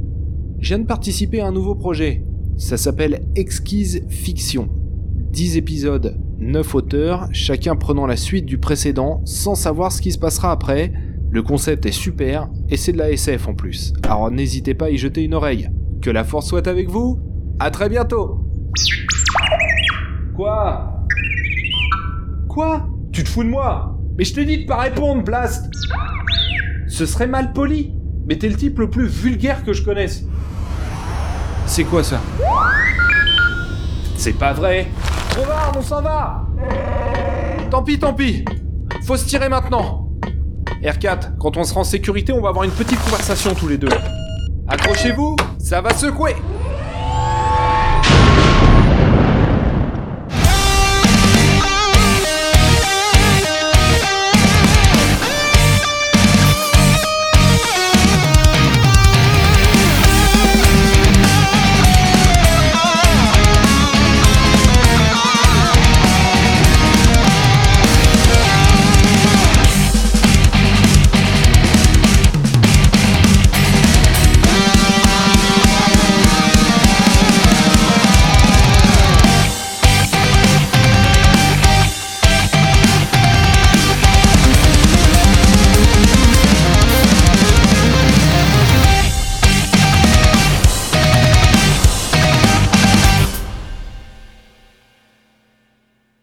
Je 0.60 0.68
viens 0.68 0.78
de 0.78 0.86
participer 0.86 1.40
à 1.40 1.46
un 1.46 1.52
nouveau 1.52 1.74
projet. 1.74 2.22
Ça 2.58 2.76
s'appelle 2.76 3.22
Exquise 3.34 4.04
Fiction. 4.10 4.68
10 5.30 5.56
épisodes, 5.56 6.18
9 6.38 6.74
auteurs, 6.74 7.28
chacun 7.32 7.76
prenant 7.76 8.06
la 8.06 8.18
suite 8.18 8.44
du 8.44 8.58
précédent 8.58 9.22
sans 9.24 9.54
savoir 9.54 9.90
ce 9.90 10.02
qui 10.02 10.12
se 10.12 10.18
passera 10.18 10.52
après. 10.52 10.92
Le 11.30 11.42
concept 11.42 11.86
est 11.86 11.92
super 11.92 12.50
et 12.68 12.76
c'est 12.76 12.92
de 12.92 12.98
la 12.98 13.10
SF 13.10 13.48
en 13.48 13.54
plus. 13.54 13.94
Alors 14.02 14.30
n'hésitez 14.30 14.74
pas 14.74 14.86
à 14.86 14.90
y 14.90 14.98
jeter 14.98 15.22
une 15.22 15.32
oreille. 15.32 15.70
Que 16.04 16.10
la 16.10 16.22
force 16.22 16.48
soit 16.48 16.68
avec 16.68 16.90
vous. 16.90 17.18
À 17.58 17.70
très 17.70 17.88
bientôt. 17.88 18.44
Quoi? 20.36 21.06
Quoi? 22.46 22.86
Tu 23.10 23.24
te 23.24 23.28
fous 23.30 23.42
de 23.42 23.48
moi? 23.48 23.98
Mais 24.18 24.24
je 24.24 24.34
t'ai 24.34 24.44
dit 24.44 24.64
de 24.64 24.66
pas 24.66 24.82
répondre, 24.82 25.24
Blast 25.24 25.64
Ce 26.88 27.06
serait 27.06 27.26
mal 27.26 27.54
poli. 27.54 27.94
Mais 28.28 28.36
t'es 28.36 28.50
le 28.50 28.56
type 28.56 28.80
le 28.80 28.90
plus 28.90 29.06
vulgaire 29.06 29.64
que 29.64 29.72
je 29.72 29.82
connaisse. 29.82 30.24
C'est 31.64 31.84
quoi 31.84 32.04
ça? 32.04 32.20
C'est 34.14 34.34
pas 34.34 34.52
vrai. 34.52 34.88
Trop 35.30 35.44
on 35.74 35.80
s'en 35.80 36.02
va 36.02 36.46
Tant 37.70 37.82
pis, 37.82 37.98
tant 37.98 38.12
pis. 38.12 38.44
Faut 39.06 39.16
se 39.16 39.24
tirer 39.24 39.48
maintenant. 39.48 40.10
R4, 40.82 41.38
quand 41.38 41.56
on 41.56 41.64
sera 41.64 41.80
en 41.80 41.84
sécurité, 41.84 42.34
on 42.34 42.42
va 42.42 42.50
avoir 42.50 42.64
une 42.64 42.72
petite 42.72 43.02
conversation 43.02 43.54
tous 43.54 43.68
les 43.68 43.78
deux. 43.78 43.88
Accrochez-vous, 44.84 45.34
ça 45.58 45.80
va 45.80 45.94
secouer 45.94 46.36